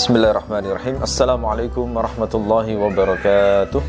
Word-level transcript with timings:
بسم 0.00 0.16
الله 0.16 0.30
الرحمن 0.30 0.64
الرحيم 0.64 0.96
السلام 1.04 1.44
عليكم 1.44 1.86
ورحمة 1.96 2.32
الله 2.34 2.66
وبركاته 2.76 3.82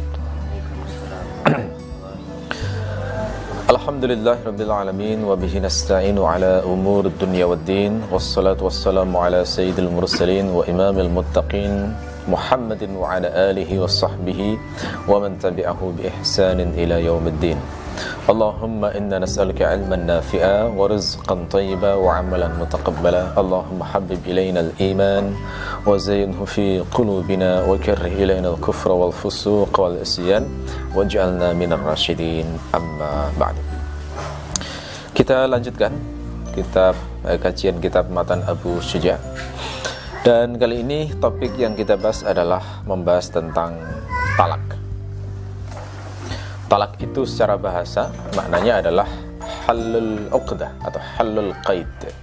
الحمد 3.72 4.04
لله 4.12 4.38
رب 4.44 4.62
العالمين 4.62 5.24
وبه 5.24 5.54
نستعين 5.60 6.20
على 6.20 6.68
أمور 6.68 7.06
الدنيا 7.16 7.46
والدين 7.48 8.12
والصلاة 8.12 8.60
والسلام 8.60 9.08
على 9.18 9.46
سيد 9.48 9.80
المرسلين 9.80 10.52
وإمام 10.52 11.00
المتقين 11.00 11.96
محمد 12.28 12.82
وعلى 12.92 13.28
آله 13.32 13.72
وصحبه 13.80 14.60
ومن 15.08 15.40
تبعه 15.40 15.80
بإحسان 15.98 16.60
إلى 16.76 17.06
يوم 17.08 17.24
الدين 17.28 17.58
اللهم 18.27 18.83
إنا 18.85 19.23
نسألك 19.23 19.63
علما 19.63 19.97
نافعا 19.97 20.75
ورزقا 20.75 21.47
طيبا 21.51 21.95
وعملا 21.95 22.49
متقبلا 22.59 23.39
اللهم 23.39 23.79
حبب 23.83 24.21
إلينا 24.27 24.61
الإيمان 24.61 25.25
وزينه 25.87 26.45
في 26.45 26.83
قلوبنا 26.91 27.63
وكره 27.71 28.13
إلينا 28.19 28.49
الكفر 28.59 28.91
والفسوق 28.93 29.73
والعصيان 29.81 30.45
واجعلنا 30.95 31.53
من 31.55 31.71
الراشدين 31.73 32.47
أما 32.75 33.31
بعد 33.39 33.57
Kita 35.17 35.49
lanjutkan 35.49 35.97
kitab 36.53 36.93
eh, 37.25 37.41
kajian 37.41 37.81
kitab 37.81 38.13
Matan 38.13 38.45
Abu 38.45 38.85
Syuja. 38.85 39.17
Dan 40.21 40.61
kali 40.61 40.85
ini 40.85 41.09
topik 41.17 41.57
yang 41.57 41.73
kita 41.73 41.97
bahas 41.97 42.21
adalah 42.21 42.85
membahas 42.85 43.33
tentang 43.33 43.81
talak. 44.37 44.80
Talak 46.72 46.96
itu 47.04 47.28
secara 47.28 47.60
bahasa 47.60 48.08
maknanya 48.32 48.80
adalah 48.80 49.04
halul 49.68 50.24
uqdah 50.32 50.72
atau 50.88 51.04
halul 51.20 51.52
qaid, 51.68 52.16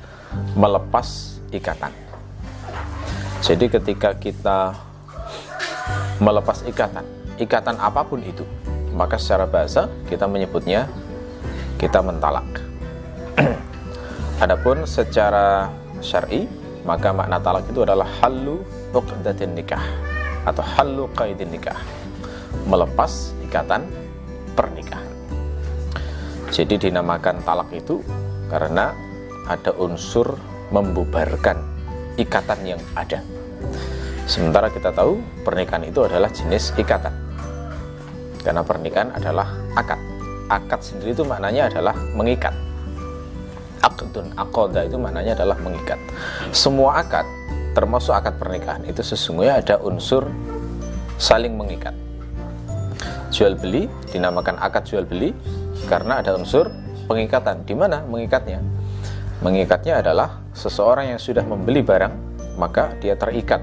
melepas 0.56 1.36
ikatan. 1.52 1.92
Jadi 3.44 3.68
ketika 3.68 4.16
kita 4.16 4.72
melepas 6.16 6.64
ikatan, 6.64 7.04
ikatan 7.36 7.76
apa 7.76 8.00
pun 8.08 8.24
itu, 8.24 8.40
maka 8.96 9.20
secara 9.20 9.44
bahasa 9.44 9.84
kita 10.08 10.24
menyebutnya 10.24 10.88
kita 11.76 12.00
mentalak. 12.00 12.48
Adapun 14.48 14.88
secara 14.88 15.68
syar'i, 16.00 16.48
maka 16.88 17.12
makna 17.12 17.36
talak 17.36 17.68
itu 17.68 17.84
adalah 17.84 18.08
halu 18.24 18.64
uqdatin 18.96 19.52
nikah 19.52 19.84
atau 20.48 20.64
halu 20.64 21.04
qaidin 21.12 21.52
nikah. 21.52 21.76
Melepas 22.64 23.36
ikatan 23.44 24.07
pernikahan. 24.56 25.08
Jadi 26.48 26.88
dinamakan 26.88 27.44
talak 27.44 27.68
itu 27.76 28.00
karena 28.48 28.96
ada 29.48 29.72
unsur 29.76 30.36
membubarkan 30.72 31.60
ikatan 32.16 32.60
yang 32.76 32.80
ada. 32.96 33.20
Sementara 34.28 34.68
kita 34.68 34.92
tahu 34.92 35.20
pernikahan 35.44 35.88
itu 35.88 36.04
adalah 36.04 36.28
jenis 36.28 36.76
ikatan. 36.76 37.12
Karena 38.44 38.60
pernikahan 38.60 39.12
adalah 39.16 39.48
akad. 39.72 40.00
Akad 40.48 40.80
sendiri 40.84 41.16
itu 41.16 41.24
maknanya 41.24 41.68
adalah 41.72 41.96
mengikat. 42.16 42.52
Akdun 43.84 44.32
akoda 44.36 44.84
itu 44.84 45.00
maknanya 45.00 45.38
adalah 45.38 45.56
mengikat. 45.60 46.00
Semua 46.50 47.00
akad, 47.04 47.24
termasuk 47.72 48.10
akad 48.10 48.36
pernikahan, 48.40 48.82
itu 48.84 49.00
sesungguhnya 49.04 49.60
ada 49.60 49.76
unsur 49.80 50.26
saling 51.20 51.54
mengikat. 51.54 51.94
Jual 53.28 53.54
beli 53.60 53.86
dinamakan 54.08 54.56
akad 54.56 54.88
jual 54.88 55.04
beli 55.04 55.36
karena 55.86 56.20
ada 56.24 56.34
unsur 56.34 56.72
pengikatan. 57.06 57.64
Di 57.64 57.76
mana 57.76 58.04
mengikatnya? 58.04 58.60
Mengikatnya 59.44 60.02
adalah 60.02 60.42
seseorang 60.50 61.14
yang 61.14 61.20
sudah 61.22 61.46
membeli 61.46 61.84
barang, 61.84 62.14
maka 62.58 62.90
dia 62.98 63.14
terikat 63.14 63.62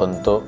untuk 0.00 0.42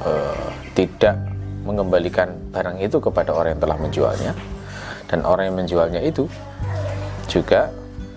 uh, 0.00 0.48
tidak 0.72 1.20
mengembalikan 1.62 2.32
barang 2.50 2.80
itu 2.82 2.98
kepada 2.98 3.30
orang 3.36 3.54
yang 3.54 3.62
telah 3.62 3.78
menjualnya 3.78 4.32
dan 5.12 5.28
orang 5.28 5.52
yang 5.52 5.56
menjualnya 5.60 6.00
itu 6.00 6.24
juga 7.28 7.68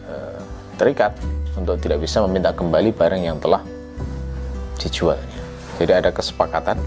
uh, 0.07 0.40
terikat 0.80 1.12
untuk 1.59 1.75
tidak 1.84 2.00
bisa 2.00 2.24
meminta 2.24 2.56
kembali 2.56 2.96
barang 2.96 3.22
yang 3.22 3.38
telah 3.44 3.59
dijualnya. 4.80 5.40
Jadi 5.75 5.92
ada 5.92 6.09
kesepakatan, 6.16 6.80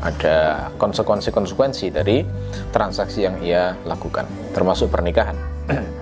ada 0.00 0.68
konsekuensi-konsekuensi 0.80 1.92
dari 1.92 2.24
transaksi 2.72 3.24
yang 3.28 3.36
ia 3.44 3.76
lakukan, 3.84 4.24
termasuk 4.56 4.88
pernikahan. 4.88 5.36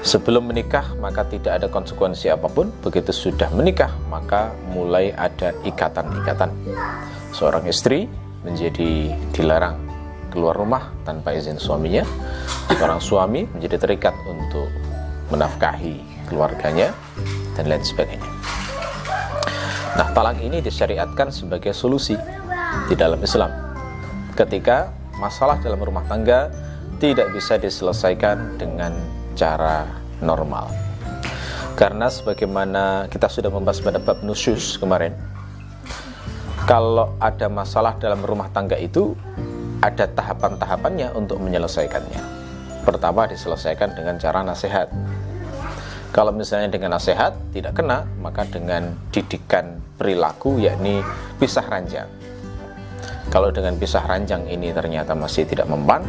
Sebelum 0.00 0.48
menikah 0.48 0.96
maka 0.96 1.28
tidak 1.28 1.60
ada 1.60 1.68
konsekuensi 1.68 2.32
apa 2.32 2.48
pun, 2.48 2.72
begitu 2.80 3.12
sudah 3.12 3.52
menikah 3.52 3.92
maka 4.08 4.52
mulai 4.72 5.12
ada 5.12 5.52
ikatan-ikatan. 5.64 6.52
Seorang 7.36 7.68
istri 7.68 8.08
menjadi 8.40 9.12
dilarang 9.36 9.76
keluar 10.32 10.56
rumah 10.56 10.88
tanpa 11.04 11.36
izin 11.36 11.60
suaminya. 11.60 12.06
Seorang 12.72 13.02
suami 13.02 13.44
menjadi 13.52 13.76
terikat 13.76 14.16
untuk 14.24 14.72
menafkahi 15.28 16.00
keluarganya 16.32 16.96
dan 17.58 17.68
lain 17.68 17.84
sebagainya. 17.84 18.30
Nah, 20.00 20.06
talak 20.16 20.40
ini 20.40 20.64
disyariatkan 20.64 21.28
sebagai 21.28 21.76
solusi 21.76 22.16
di 22.90 22.98
dalam 22.98 23.22
Islam. 23.22 23.54
Ketika 24.34 24.90
masalah 25.22 25.62
dalam 25.62 25.78
rumah 25.78 26.02
tangga 26.10 26.50
tidak 26.98 27.30
bisa 27.30 27.54
diselesaikan 27.56 28.58
dengan 28.58 28.90
cara 29.38 29.86
normal. 30.18 30.68
Karena 31.78 32.12
sebagaimana 32.12 33.08
kita 33.08 33.30
sudah 33.30 33.48
membahas 33.48 33.80
pada 33.80 33.96
bab 34.02 34.20
nusyus 34.20 34.76
kemarin, 34.76 35.16
kalau 36.68 37.16
ada 37.22 37.48
masalah 37.48 37.96
dalam 37.96 38.20
rumah 38.20 38.52
tangga 38.52 38.76
itu 38.76 39.16
ada 39.80 40.04
tahapan-tahapannya 40.04 41.16
untuk 41.16 41.40
menyelesaikannya. 41.40 42.20
Pertama 42.84 43.24
diselesaikan 43.24 43.96
dengan 43.96 44.20
cara 44.20 44.44
nasihat. 44.44 44.92
Kalau 46.12 46.34
misalnya 46.36 46.68
dengan 46.68 47.00
nasihat 47.00 47.32
tidak 47.54 47.80
kena, 47.80 48.04
maka 48.20 48.44
dengan 48.44 48.92
didikan 49.08 49.80
perilaku 49.96 50.60
yakni 50.60 51.00
pisah 51.40 51.64
ranjang. 51.64 52.19
Kalau 53.30 53.54
dengan 53.54 53.78
pisah 53.78 54.02
ranjang 54.10 54.42
ini 54.50 54.74
ternyata 54.74 55.14
masih 55.14 55.46
tidak 55.46 55.70
mempan, 55.70 56.02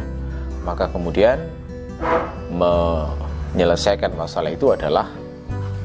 maka 0.66 0.90
kemudian 0.90 1.38
menyelesaikan 2.50 4.18
masalah 4.18 4.50
itu 4.50 4.74
adalah 4.74 5.06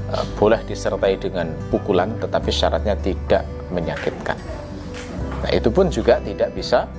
uh, 0.10 0.26
boleh 0.34 0.58
disertai 0.66 1.14
dengan 1.22 1.54
pukulan 1.70 2.18
tetapi 2.18 2.50
syaratnya 2.50 2.98
tidak 2.98 3.46
menyakitkan. 3.70 4.34
Nah, 5.46 5.52
itu 5.54 5.70
pun 5.70 5.94
juga 5.94 6.18
tidak 6.26 6.58
bisa 6.58 6.90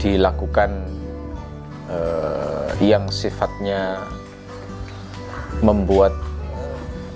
dilakukan 0.00 0.88
uh, 1.92 2.72
yang 2.80 3.04
sifatnya 3.12 4.00
membuat 5.60 6.16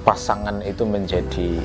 pasangan 0.05 0.61
itu 0.69 0.85
menjadi 0.85 1.57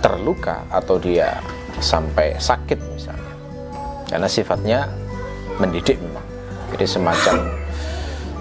terluka 0.00 0.64
atau 0.72 0.96
dia 0.96 1.44
sampai 1.80 2.36
sakit 2.40 2.80
misalnya 2.96 3.27
karena 4.08 4.28
sifatnya 4.28 4.88
mendidik 5.60 6.00
memang. 6.00 6.24
Jadi 6.72 6.84
semacam 6.88 7.36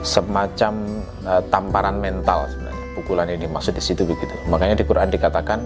semacam 0.04 0.74
uh, 1.28 1.44
tamparan 1.52 2.00
mental 2.00 2.48
sebenarnya. 2.48 2.86
Pukulan 2.96 3.28
ini 3.30 3.46
maksud 3.46 3.76
di 3.76 3.84
situ 3.84 4.08
begitu. 4.08 4.34
Makanya 4.48 4.80
di 4.80 4.86
Quran 4.88 5.12
dikatakan 5.12 5.60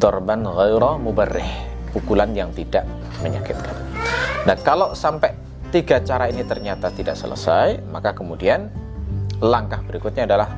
dorban 0.00 0.42
ghaira 0.44 0.96
mubarrih. 0.96 1.52
Pukulan 1.90 2.32
yang 2.32 2.50
tidak 2.54 2.86
menyakitkan. 3.20 3.76
Nah 4.46 4.56
kalau 4.62 4.96
sampai 4.96 5.34
tiga 5.74 6.00
cara 6.02 6.30
ini 6.30 6.42
ternyata 6.46 6.90
tidak 6.90 7.14
selesai 7.14 7.82
maka 7.90 8.14
kemudian 8.14 8.70
langkah 9.42 9.82
berikutnya 9.86 10.26
adalah 10.26 10.48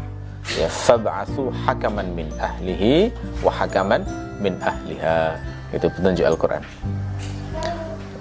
ya 0.56 0.68
fab'atsu 0.68 1.48
hakaman 1.64 2.12
min 2.12 2.28
ahlihi 2.37 3.12
wa 3.40 3.52
hakaman 3.52 4.04
min 4.38 4.56
ahliha. 4.60 5.40
Itu 5.72 5.88
petunjuk 5.88 6.28
Al-Qur'an 6.28 6.60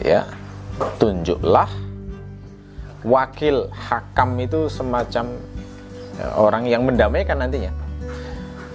ya 0.01 0.25
tunjuklah 0.98 1.69
wakil 3.06 3.69
hakam 3.74 4.38
itu 4.38 4.69
semacam 4.69 5.25
ya, 6.18 6.25
orang 6.38 6.63
yang 6.69 6.86
mendamaikan 6.86 7.42
nantinya. 7.42 7.74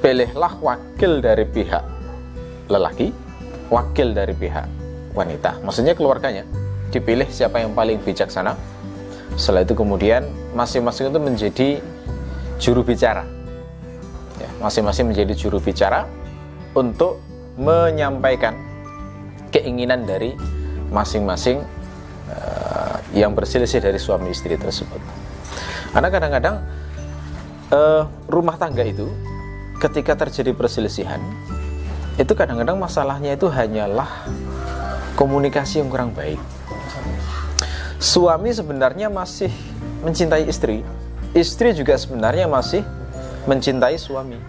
Pilihlah 0.02 0.54
wakil 0.62 1.18
dari 1.18 1.46
pihak 1.46 1.82
lelaki 2.70 3.10
wakil 3.70 4.14
dari 4.14 4.34
pihak 4.34 4.66
wanita. 5.14 5.62
Maksudnya 5.62 5.94
keluarganya. 5.96 6.46
Dipilih 6.94 7.26
siapa 7.30 7.60
yang 7.62 7.74
paling 7.74 7.98
bijaksana. 8.02 8.54
Setelah 9.34 9.66
itu 9.66 9.74
kemudian 9.74 10.24
masing-masing 10.54 11.10
itu 11.10 11.20
menjadi 11.20 11.68
juru 12.56 12.80
bicara. 12.86 13.26
Ya, 14.38 14.48
masing-masing 14.62 15.10
menjadi 15.10 15.32
juru 15.34 15.58
bicara 15.60 16.06
untuk 16.76 17.20
menyampaikan 17.56 18.54
keinginan 19.50 20.04
dari 20.04 20.36
masing-masing 20.90 21.62
uh, 22.30 22.96
yang 23.14 23.32
berselisih 23.32 23.82
dari 23.82 23.98
suami 23.98 24.30
istri 24.30 24.54
tersebut. 24.54 24.98
Karena 25.92 26.08
kadang-kadang 26.12 26.56
uh, 27.72 28.04
rumah 28.28 28.56
tangga 28.60 28.84
itu 28.84 29.08
ketika 29.80 30.16
terjadi 30.16 30.56
perselisihan 30.56 31.20
itu 32.16 32.32
kadang-kadang 32.32 32.80
masalahnya 32.80 33.36
itu 33.36 33.44
hanyalah 33.52 34.08
komunikasi 35.20 35.84
yang 35.84 35.92
kurang 35.92 36.16
baik. 36.16 36.40
Suami 38.00 38.52
sebenarnya 38.52 39.08
masih 39.12 39.52
mencintai 40.04 40.48
istri, 40.48 40.80
istri 41.36 41.72
juga 41.76 41.96
sebenarnya 41.96 42.48
masih 42.48 42.84
mencintai 43.44 43.96
suami. 44.00 44.40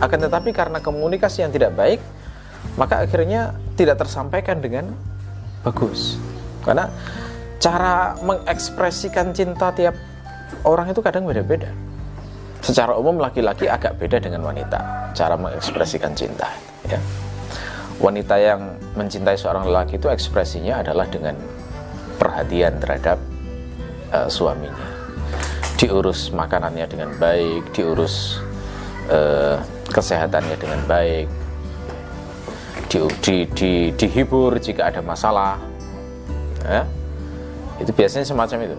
Akan 0.00 0.20
tetapi 0.20 0.52
karena 0.52 0.80
komunikasi 0.80 1.44
yang 1.44 1.52
tidak 1.52 1.72
baik, 1.72 2.00
maka 2.76 3.00
akhirnya 3.00 3.56
tidak 3.76 4.00
tersampaikan 4.00 4.60
dengan 4.60 4.92
bagus. 5.64 6.16
Karena 6.64 6.88
cara 7.60 8.16
mengekspresikan 8.20 9.32
cinta 9.32 9.72
tiap 9.72 9.96
orang 10.64 10.92
itu 10.92 11.00
kadang 11.00 11.24
beda-beda. 11.24 11.72
Secara 12.60 12.92
umum 12.96 13.16
laki-laki 13.16 13.64
agak 13.68 13.96
beda 13.96 14.20
dengan 14.20 14.44
wanita 14.44 15.10
cara 15.16 15.34
mengekspresikan 15.34 16.12
cinta, 16.12 16.52
ya 16.84 17.00
wanita 18.00 18.36
yang 18.40 18.80
mencintai 18.96 19.36
seorang 19.36 19.68
lelaki 19.68 20.00
itu 20.00 20.08
ekspresinya 20.08 20.80
adalah 20.80 21.04
dengan 21.06 21.36
perhatian 22.16 22.80
terhadap 22.80 23.20
uh, 24.10 24.26
suaminya 24.26 24.88
diurus 25.76 26.32
makanannya 26.32 26.88
dengan 26.88 27.12
baik 27.20 27.76
diurus 27.76 28.40
uh, 29.12 29.60
kesehatannya 29.92 30.56
dengan 30.56 30.80
baik 30.88 31.28
di, 32.90 32.98
di, 33.22 33.36
di, 33.54 33.72
dihibur 33.94 34.58
jika 34.58 34.90
ada 34.90 34.98
masalah. 34.98 35.62
Ya. 36.66 36.82
Itu 37.78 37.94
biasanya 37.94 38.26
semacam 38.26 38.58
itu. 38.66 38.76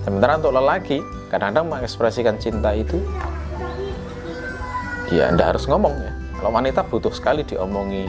Sementara 0.00 0.40
untuk 0.40 0.56
lelaki 0.56 0.98
kadang-kadang 1.28 1.68
mengekspresikan 1.68 2.40
cinta 2.40 2.72
itu 2.72 2.98
ya 5.12 5.28
anda 5.28 5.52
harus 5.52 5.68
ngomong 5.68 5.92
ya. 5.92 6.12
Kalau 6.40 6.50
wanita 6.56 6.80
butuh 6.88 7.12
sekali 7.12 7.44
diomongi 7.44 8.08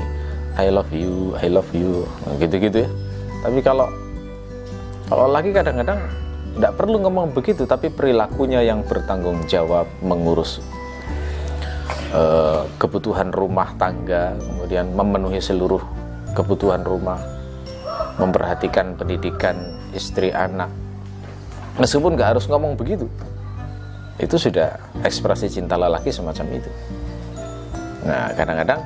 I 0.56 0.71
love 0.71 0.89
you, 0.95 1.36
I 1.36 1.51
love 1.51 1.68
you, 1.75 2.07
gitu-gitu 2.39 2.88
ya. 2.88 2.89
Tapi 3.44 3.59
kalau 3.59 3.92
kalau 5.12 5.27
lagi 5.27 5.51
kadang-kadang 5.51 6.00
tidak 6.56 6.74
perlu 6.80 7.00
ngomong 7.03 7.36
begitu, 7.36 7.68
tapi 7.68 7.92
perilakunya 7.92 8.63
yang 8.63 8.83
bertanggung 8.88 9.44
jawab 9.51 9.88
mengurus 10.00 10.63
uh, 12.11 12.67
kebutuhan 12.77 13.31
rumah 13.31 13.73
tangga, 13.75 14.35
kemudian 14.38 14.91
memenuhi 14.91 15.39
seluruh 15.39 15.81
kebutuhan 16.35 16.83
rumah, 16.83 17.19
memperhatikan 18.19 18.95
pendidikan 18.95 19.55
istri 19.95 20.31
anak. 20.31 20.71
Meskipun 21.79 22.19
nggak 22.19 22.35
harus 22.38 22.45
ngomong 22.51 22.75
begitu, 22.75 23.07
itu 24.19 24.35
sudah 24.35 24.77
ekspresi 25.01 25.47
cinta 25.49 25.79
lelaki 25.79 26.11
semacam 26.11 26.45
itu. 26.59 26.71
Nah, 28.05 28.33
kadang-kadang 28.33 28.79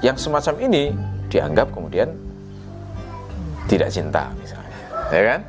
yang 0.00 0.16
semacam 0.16 0.54
ini 0.62 0.94
dianggap 1.28 1.74
kemudian 1.74 2.08
tidak 3.68 3.92
cinta 3.92 4.32
misalnya. 4.40 4.78
Ya 5.12 5.22
kan? 5.34 5.40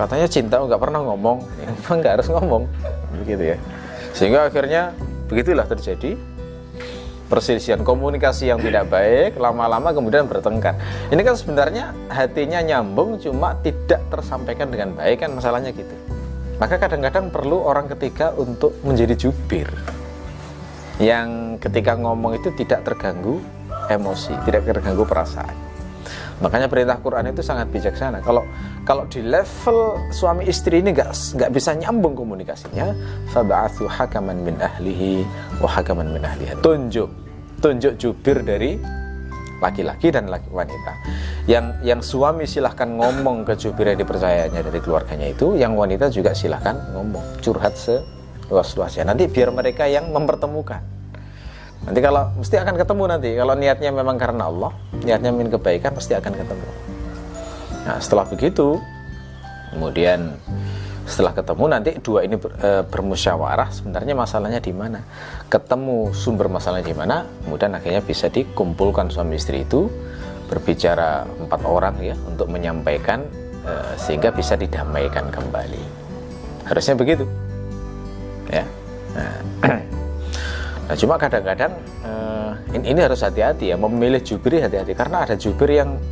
Katanya 0.00 0.28
cinta 0.30 0.56
nggak 0.62 0.80
pernah 0.80 1.00
ngomong. 1.04 1.38
Ya, 1.60 1.96
nggak 1.96 2.12
harus 2.20 2.28
ngomong? 2.30 2.64
Begitu 3.20 3.54
ya. 3.54 3.58
Sehingga 4.14 4.48
akhirnya 4.48 4.94
begitulah 5.30 5.64
terjadi. 5.70 6.18
Perselisihan 7.30 7.86
komunikasi 7.86 8.50
yang 8.50 8.58
tidak 8.58 8.90
baik 8.90 9.38
lama-lama 9.38 9.94
kemudian 9.94 10.26
bertengkar. 10.26 10.74
Ini 11.14 11.22
kan 11.22 11.38
sebenarnya 11.38 11.94
hatinya 12.10 12.58
nyambung 12.58 13.22
cuma 13.22 13.54
tidak 13.62 14.02
tersampaikan 14.10 14.66
dengan 14.66 14.98
baik 14.98 15.22
kan 15.22 15.30
masalahnya 15.38 15.70
gitu. 15.70 15.94
Maka 16.58 16.82
kadang-kadang 16.82 17.30
perlu 17.30 17.62
orang 17.62 17.86
ketiga 17.94 18.34
untuk 18.34 18.74
menjadi 18.82 19.14
jubir. 19.14 19.70
Yang 20.98 21.62
ketika 21.62 21.94
ngomong 21.94 22.34
itu 22.34 22.50
tidak 22.58 22.82
terganggu 22.82 23.38
emosi, 23.86 24.34
tidak 24.42 24.66
terganggu 24.66 25.06
perasaan. 25.06 25.69
Makanya 26.40 26.72
perintah 26.72 26.96
Quran 27.00 27.28
itu 27.28 27.44
sangat 27.44 27.68
bijaksana. 27.68 28.24
Kalau 28.24 28.44
kalau 28.88 29.04
di 29.06 29.20
level 29.20 30.00
suami 30.08 30.48
istri 30.48 30.80
ini 30.80 30.96
nggak 30.96 31.12
nggak 31.36 31.50
bisa 31.52 31.76
nyambung 31.76 32.16
komunikasinya, 32.16 32.96
fab'athu 33.32 33.84
hakaman 33.84 34.40
min 34.40 34.56
ahlihi 34.56 35.24
wa 35.60 35.68
hakaman 35.68 36.16
min 36.16 36.24
ahliha. 36.24 36.56
Tunjuk 36.64 37.08
tunjuk 37.60 38.00
jubir 38.00 38.40
dari 38.40 38.80
laki-laki 39.60 40.08
dan 40.08 40.32
laki 40.32 40.48
wanita. 40.48 40.92
Yang 41.44 41.66
yang 41.84 42.00
suami 42.00 42.48
silahkan 42.48 42.88
ngomong 42.88 43.44
ke 43.44 43.52
jubir 43.60 43.92
yang 43.92 44.00
dipercayanya 44.00 44.64
dari 44.64 44.80
keluarganya 44.80 45.28
itu, 45.28 45.54
yang 45.60 45.76
wanita 45.76 46.08
juga 46.08 46.32
silahkan 46.32 46.74
ngomong 46.96 47.44
curhat 47.44 47.76
se 47.76 48.00
luas-luasnya. 48.48 49.04
Nanti 49.06 49.28
biar 49.28 49.52
mereka 49.52 49.84
yang 49.86 50.08
mempertemukan. 50.10 50.99
Nanti 51.80 52.00
kalau 52.04 52.28
mesti 52.36 52.56
akan 52.60 52.74
ketemu 52.76 53.02
nanti. 53.08 53.30
Kalau 53.36 53.54
niatnya 53.56 53.90
memang 53.92 54.16
karena 54.20 54.52
Allah, 54.52 54.72
niatnya 55.00 55.32
ingin 55.32 55.48
kebaikan 55.48 55.96
pasti 55.96 56.12
akan 56.12 56.32
ketemu. 56.36 56.68
Nah, 57.88 57.96
setelah 57.96 58.28
begitu, 58.28 58.76
kemudian 59.72 60.36
setelah 61.08 61.32
ketemu 61.32 61.64
nanti 61.66 61.90
dua 62.04 62.22
ini 62.22 62.36
ber, 62.36 62.52
e, 62.60 62.70
bermusyawarah. 62.84 63.72
Sebenarnya 63.72 64.12
masalahnya 64.12 64.60
di 64.60 64.70
mana? 64.76 65.00
Ketemu 65.48 66.12
sumber 66.12 66.52
masalahnya 66.52 66.86
di 66.86 66.96
mana? 66.96 67.24
Kemudian 67.48 67.72
akhirnya 67.74 68.04
bisa 68.04 68.28
dikumpulkan 68.28 69.08
suami 69.08 69.40
istri 69.40 69.64
itu 69.64 69.88
berbicara 70.52 71.24
empat 71.46 71.60
orang 71.66 71.96
ya 71.98 72.14
untuk 72.28 72.52
menyampaikan 72.52 73.24
e, 73.64 73.72
sehingga 73.96 74.30
bisa 74.30 74.54
didamaikan 74.54 75.32
kembali. 75.32 75.82
Harusnya 76.68 76.94
begitu. 76.94 77.24
Ya. 78.52 78.68
Nah, 79.16 79.34
nah 80.90 80.98
cuma 80.98 81.14
kadang-kadang 81.22 81.70
uh, 82.02 82.58
ini, 82.74 82.90
ini 82.90 83.00
harus 83.06 83.22
hati-hati 83.22 83.70
ya 83.70 83.76
memilih 83.78 84.18
jubir 84.26 84.58
hati-hati. 84.58 84.90
Karena 84.98 85.22
ada 85.22 85.38
jubir 85.38 85.70
yang 85.70 86.02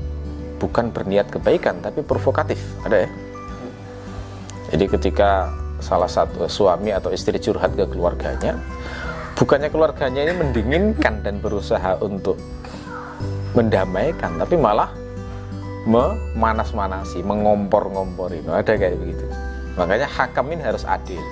bukan 0.62 0.94
berniat 0.94 1.34
kebaikan 1.34 1.82
tapi 1.82 2.06
provokatif. 2.06 2.62
Ada 2.86 3.06
ya? 3.06 3.08
Jadi 4.70 4.84
ketika 4.86 5.50
salah 5.82 6.06
satu 6.06 6.46
suami 6.46 6.94
atau 6.94 7.14
istri 7.14 7.38
curhat 7.38 7.75
ke 7.78 7.86
keluarganya 7.86 8.58
bukannya 9.38 9.70
keluarganya 9.70 10.26
ini 10.26 10.34
mendinginkan 10.34 11.22
dan 11.22 11.38
berusaha 11.38 11.94
untuk 12.02 12.34
mendamaikan 13.54 14.34
tapi 14.38 14.58
malah 14.58 14.90
memanas-manasi 15.86 17.22
mengompor-ngompori 17.22 18.44
ada 18.46 18.72
kayak 18.75 18.98
begitu. 18.98 19.25
Makanya 19.78 20.10
hakam 20.10 20.50
ini 20.50 20.62
harus 20.66 20.82
adil 20.82 21.22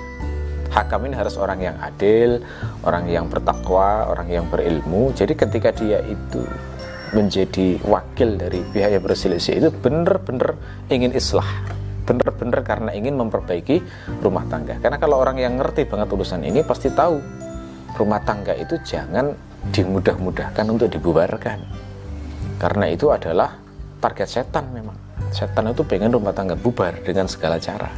hakam 0.76 1.08
ini 1.08 1.16
harus 1.16 1.40
orang 1.40 1.64
yang 1.64 1.76
adil, 1.80 2.44
orang 2.84 3.08
yang 3.08 3.32
bertakwa, 3.32 4.12
orang 4.12 4.28
yang 4.28 4.44
berilmu. 4.52 5.16
Jadi 5.16 5.32
ketika 5.32 5.72
dia 5.72 6.04
itu 6.04 6.44
menjadi 7.16 7.80
wakil 7.88 8.36
dari 8.36 8.60
pihak 8.76 9.00
yang 9.00 9.02
berselisih 9.02 9.56
itu 9.56 9.68
benar-benar 9.72 10.52
ingin 10.92 11.16
islah. 11.16 11.48
Benar-benar 12.06 12.62
karena 12.62 12.90
ingin 12.94 13.18
memperbaiki 13.18 13.82
rumah 14.20 14.44
tangga. 14.46 14.78
Karena 14.78 15.00
kalau 15.00 15.18
orang 15.18 15.40
yang 15.40 15.58
ngerti 15.58 15.88
banget 15.88 16.12
urusan 16.12 16.44
ini 16.44 16.62
pasti 16.62 16.92
tahu 16.92 17.18
rumah 17.96 18.20
tangga 18.22 18.54
itu 18.54 18.78
jangan 18.84 19.32
dimudah-mudahkan 19.72 20.64
untuk 20.70 20.92
dibubarkan. 20.92 21.58
Karena 22.62 22.86
itu 22.86 23.10
adalah 23.10 23.58
target 23.98 24.28
setan 24.28 24.70
memang. 24.70 24.94
Setan 25.34 25.74
itu 25.74 25.82
pengen 25.82 26.14
rumah 26.14 26.30
tangga 26.30 26.54
bubar 26.54 26.94
dengan 27.02 27.26
segala 27.26 27.58
cara 27.58 27.90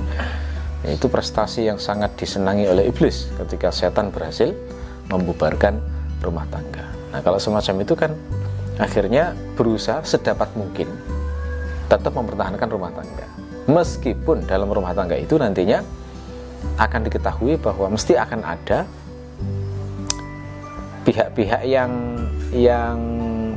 itu 0.86 1.10
prestasi 1.10 1.66
yang 1.66 1.80
sangat 1.82 2.14
disenangi 2.14 2.70
oleh 2.70 2.86
iblis 2.86 3.26
ketika 3.34 3.74
setan 3.74 4.14
berhasil 4.14 4.54
membubarkan 5.10 5.82
rumah 6.22 6.46
tangga. 6.52 6.86
Nah, 7.10 7.20
kalau 7.24 7.40
semacam 7.40 7.74
itu 7.82 7.94
kan 7.98 8.12
akhirnya 8.78 9.34
berusaha 9.58 10.04
sedapat 10.06 10.52
mungkin 10.54 10.86
tetap 11.90 12.14
mempertahankan 12.14 12.68
rumah 12.70 12.94
tangga. 12.94 13.26
Meskipun 13.68 14.46
dalam 14.46 14.70
rumah 14.70 14.94
tangga 14.94 15.18
itu 15.18 15.34
nantinya 15.34 15.82
akan 16.78 17.00
diketahui 17.10 17.58
bahwa 17.58 17.90
mesti 17.98 18.14
akan 18.14 18.40
ada 18.46 18.86
pihak-pihak 21.02 21.64
yang 21.64 21.90
yang 22.52 22.96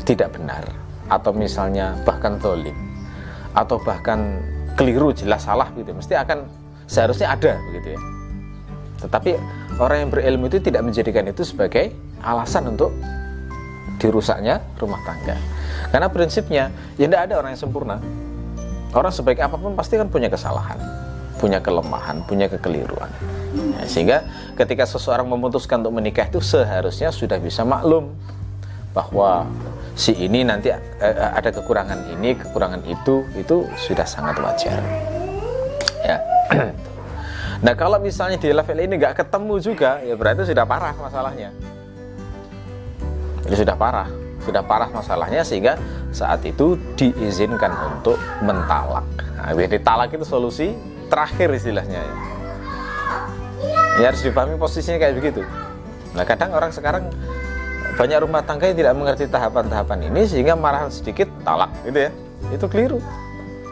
tidak 0.02 0.34
benar 0.36 0.64
atau 1.12 1.36
misalnya 1.36 1.96
bahkan 2.08 2.40
tolim 2.40 2.76
atau 3.52 3.76
bahkan 3.84 4.40
keliru 4.80 5.12
jelas 5.12 5.44
salah 5.44 5.68
gitu 5.76 5.92
mesti 5.92 6.16
akan 6.16 6.48
seharusnya 6.92 7.32
ada 7.32 7.56
begitu 7.72 7.96
ya 7.96 8.00
tetapi 9.08 9.40
orang 9.80 9.98
yang 10.06 10.10
berilmu 10.12 10.46
itu 10.52 10.60
tidak 10.60 10.84
menjadikan 10.84 11.24
itu 11.32 11.48
sebagai 11.48 11.96
alasan 12.20 12.68
untuk 12.68 12.92
dirusaknya 13.98 14.60
rumah 14.76 15.00
tangga 15.08 15.40
karena 15.96 16.08
prinsipnya 16.12 16.64
ya 17.00 17.08
tidak 17.08 17.32
ada 17.32 17.34
orang 17.40 17.56
yang 17.56 17.62
sempurna 17.64 17.98
orang 18.92 19.10
sebaik 19.16 19.40
apa 19.40 19.56
pun 19.56 19.72
pasti 19.80 19.96
kan 19.96 20.12
punya 20.12 20.28
kesalahan 20.28 20.78
punya 21.42 21.58
kelemahan, 21.58 22.22
punya 22.30 22.46
kekeliruan 22.46 23.10
ya, 23.82 23.90
sehingga 23.90 24.22
ketika 24.54 24.86
seseorang 24.86 25.26
memutuskan 25.26 25.82
untuk 25.82 25.98
menikah 25.98 26.30
itu 26.30 26.38
seharusnya 26.38 27.10
sudah 27.10 27.42
bisa 27.42 27.66
maklum 27.66 28.14
bahwa 28.94 29.50
si 29.96 30.14
ini 30.16 30.46
nanti 30.46 30.70
eh, 30.70 30.80
ada 31.18 31.50
kekurangan 31.50 32.14
ini, 32.14 32.38
kekurangan 32.38 32.86
itu, 32.86 33.26
itu 33.34 33.66
sudah 33.80 34.06
sangat 34.06 34.38
wajar. 34.38 34.80
Ya. 36.06 36.18
nah 37.66 37.74
kalau 37.74 37.98
misalnya 37.98 38.38
di 38.38 38.52
level 38.52 38.78
ini 38.78 38.94
nggak 39.00 39.24
ketemu 39.24 39.56
juga, 39.64 40.04
ya 40.04 40.14
berarti 40.16 40.48
sudah 40.48 40.66
parah 40.68 40.94
masalahnya. 40.96 41.50
Jadi 43.48 43.56
sudah 43.58 43.76
parah, 43.76 44.10
sudah 44.46 44.62
parah 44.64 44.90
masalahnya 44.94 45.42
sehingga 45.42 45.76
saat 46.12 46.44
itu 46.44 46.76
diizinkan 47.00 47.72
untuk 47.88 48.20
mentalak. 48.44 49.08
Nah, 49.40 49.56
jadi 49.56 49.80
talak 49.82 50.14
itu 50.14 50.28
solusi 50.28 50.76
terakhir 51.10 51.52
istilahnya 51.56 52.00
ya. 52.00 52.16
Ya 54.00 54.06
harus 54.08 54.24
dipahami 54.24 54.56
posisinya 54.56 54.98
kayak 54.98 55.16
begitu. 55.20 55.42
Nah 56.16 56.24
kadang 56.24 56.56
orang 56.56 56.72
sekarang 56.72 57.12
banyak 58.00 58.20
rumah 58.24 58.42
tangga 58.44 58.72
yang 58.72 58.78
tidak 58.80 58.94
mengerti 58.96 59.28
tahapan-tahapan 59.28 60.08
ini 60.08 60.22
sehingga 60.24 60.56
marah 60.56 60.88
sedikit 60.88 61.28
talak 61.44 61.72
gitu 61.84 62.08
ya. 62.08 62.12
Itu 62.56 62.66
keliru. 62.72 63.04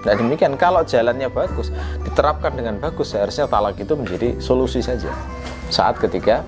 Nah 0.06 0.14
demikian. 0.16 0.56
Kalau 0.56 0.84
jalannya 0.88 1.28
bagus 1.28 1.74
diterapkan 2.04 2.56
dengan 2.56 2.80
bagus 2.80 3.12
seharusnya 3.12 3.50
talak 3.52 3.76
itu 3.80 3.94
menjadi 3.96 4.40
solusi 4.40 4.80
saja. 4.80 5.12
Saat 5.68 6.00
ketika 6.00 6.44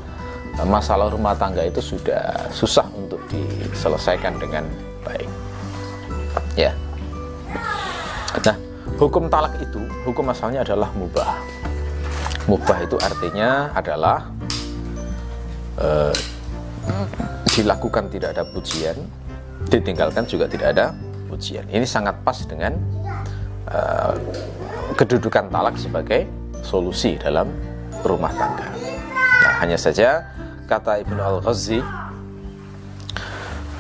eh, 0.56 0.68
masalah 0.68 1.12
rumah 1.12 1.36
tangga 1.36 1.64
itu 1.68 1.84
sudah 1.84 2.52
susah 2.52 2.88
untuk 2.96 3.20
diselesaikan 3.28 4.40
dengan 4.40 4.64
baik. 5.04 5.30
Ya. 6.56 6.72
Nah 8.40 8.56
hukum 8.96 9.28
talak 9.28 9.60
itu 9.60 9.82
hukum 10.08 10.32
asalnya 10.32 10.64
adalah 10.64 10.88
mubah. 10.96 11.36
Mubah 12.48 12.78
itu 12.84 12.96
artinya 13.04 13.70
adalah 13.76 14.32
eh, 15.80 16.16
dilakukan 17.52 18.08
tidak 18.08 18.40
ada 18.40 18.44
pujian 18.48 18.96
ditinggalkan 19.68 20.26
juga 20.26 20.50
tidak 20.50 20.74
ada 20.74 20.86
pujian. 21.30 21.68
Ini 21.70 21.86
sangat 21.86 22.20
pas 22.26 22.40
dengan 22.48 22.76
uh, 23.70 24.16
kedudukan 24.98 25.52
talak 25.52 25.76
sebagai 25.78 26.26
solusi 26.62 27.18
dalam 27.18 27.50
rumah 28.02 28.34
tangga. 28.34 28.70
Nah, 29.42 29.54
hanya 29.62 29.78
saja 29.78 30.26
kata 30.70 31.02
Ibnu 31.06 31.22
Al-Ghazi 31.22 31.80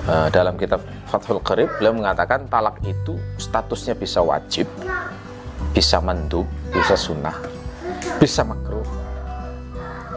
uh, 0.10 0.28
dalam 0.34 0.58
kitab 0.58 0.82
Fathul 1.10 1.42
Qarib 1.44 1.70
beliau 1.78 1.94
mengatakan 1.96 2.48
talak 2.48 2.80
itu 2.84 3.20
statusnya 3.38 3.96
bisa 3.98 4.24
wajib, 4.24 4.68
bisa 5.76 6.00
mandub, 6.00 6.48
bisa 6.72 6.96
sunnah, 6.96 7.36
bisa 8.18 8.48
makruh, 8.48 8.88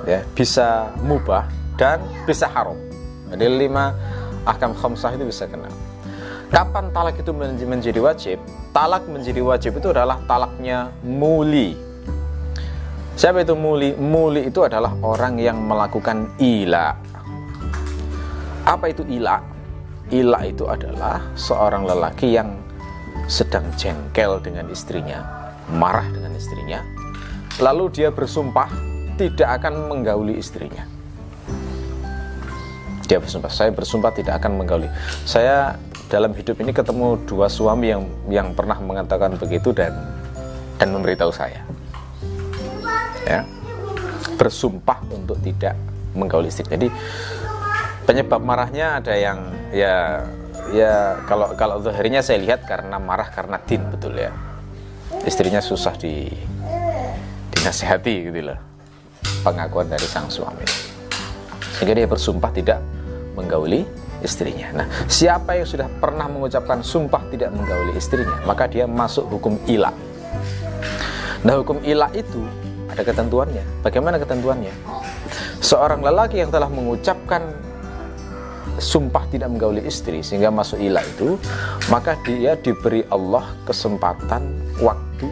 ya, 0.06 0.22
bisa 0.32 0.92
mubah 1.02 1.46
dan 1.74 1.98
bisa 2.24 2.46
haram. 2.46 2.78
Jadi 3.34 3.66
lima 3.66 3.90
ahkam 4.46 4.70
khamsah 4.76 5.18
itu 5.18 5.26
bisa 5.26 5.50
kena. 5.50 5.66
Kapan 6.54 6.94
talak 6.94 7.18
itu 7.18 7.34
menjadi 7.34 7.98
wajib? 7.98 8.38
Talak 8.74 9.06
menjadi 9.06 9.38
wajib 9.38 9.78
itu 9.78 9.94
adalah 9.94 10.18
talaknya 10.26 10.90
muli. 11.06 11.78
Siapa 13.14 13.46
itu 13.46 13.54
muli? 13.54 13.94
Muli 13.94 14.50
itu 14.50 14.66
adalah 14.66 14.98
orang 14.98 15.38
yang 15.38 15.62
melakukan 15.62 16.34
ila. 16.42 16.98
Apa 18.66 18.90
itu 18.90 19.06
ila? 19.06 19.38
Ila 20.10 20.42
itu 20.42 20.66
adalah 20.66 21.22
seorang 21.38 21.86
lelaki 21.86 22.34
yang 22.34 22.50
sedang 23.30 23.62
jengkel 23.78 24.42
dengan 24.42 24.66
istrinya, 24.66 25.22
marah 25.70 26.10
dengan 26.10 26.34
istrinya, 26.34 26.82
lalu 27.62 27.94
dia 27.94 28.10
bersumpah 28.10 28.68
tidak 29.14 29.62
akan 29.62 29.86
menggauli 29.86 30.34
istrinya. 30.34 30.82
Dia 33.06 33.22
bersumpah, 33.22 33.54
saya 33.54 33.70
bersumpah 33.70 34.10
tidak 34.10 34.42
akan 34.42 34.58
menggauli. 34.58 34.90
Saya 35.22 35.78
dalam 36.08 36.32
hidup 36.36 36.60
ini 36.60 36.70
ketemu 36.70 37.18
dua 37.24 37.48
suami 37.48 37.90
yang 37.90 38.02
yang 38.28 38.48
pernah 38.52 38.76
mengatakan 38.78 39.36
begitu 39.40 39.72
dan 39.72 39.92
dan 40.76 40.88
memberitahu 40.92 41.32
saya. 41.32 41.62
Ya. 43.24 43.46
Bersumpah 44.36 45.00
untuk 45.14 45.38
tidak 45.40 45.78
menggauli 46.12 46.50
istri 46.50 46.66
jadi 46.66 46.90
penyebab 48.04 48.38
marahnya 48.38 49.00
ada 49.02 49.14
yang 49.16 49.50
ya 49.74 50.22
ya 50.70 51.18
kalau 51.26 51.56
kalau 51.58 51.80
zahirnya 51.82 52.22
saya 52.22 52.38
lihat 52.38 52.68
karena 52.68 53.00
marah 53.00 53.28
karena 53.32 53.56
din 53.64 53.82
betul 53.88 54.14
ya. 54.14 54.30
Istrinya 55.24 55.62
susah 55.62 55.94
di 55.96 56.28
dinasehati 57.54 58.28
gitu 58.28 58.52
loh 58.52 58.58
pengakuan 59.40 59.88
dari 59.88 60.04
sang 60.04 60.28
suami. 60.28 60.64
Sehingga 61.76 61.96
dia 61.96 62.08
bersumpah 62.08 62.50
tidak 62.52 62.80
menggauli 63.36 63.84
istrinya. 64.24 64.82
Nah, 64.82 64.86
siapa 65.06 65.54
yang 65.60 65.68
sudah 65.68 65.86
pernah 66.00 66.26
mengucapkan 66.26 66.80
sumpah 66.80 67.22
tidak 67.28 67.52
menggauli 67.52 67.92
istrinya, 67.94 68.40
maka 68.48 68.64
dia 68.64 68.88
masuk 68.88 69.28
hukum 69.28 69.60
ilah. 69.68 69.92
Nah, 71.44 71.60
hukum 71.60 71.84
ilah 71.84 72.08
itu 72.16 72.40
ada 72.88 73.04
ketentuannya. 73.04 73.84
Bagaimana 73.84 74.16
ketentuannya? 74.16 74.72
Seorang 75.60 76.00
lelaki 76.00 76.40
yang 76.40 76.48
telah 76.48 76.72
mengucapkan 76.72 77.52
sumpah 78.80 79.28
tidak 79.30 79.54
menggauli 79.54 79.86
istri 79.86 80.24
sehingga 80.24 80.50
masuk 80.50 80.82
ilah 80.82 81.04
itu, 81.04 81.38
maka 81.92 82.18
dia 82.26 82.58
diberi 82.58 83.06
Allah 83.12 83.46
kesempatan 83.68 84.50
waktu 84.82 85.28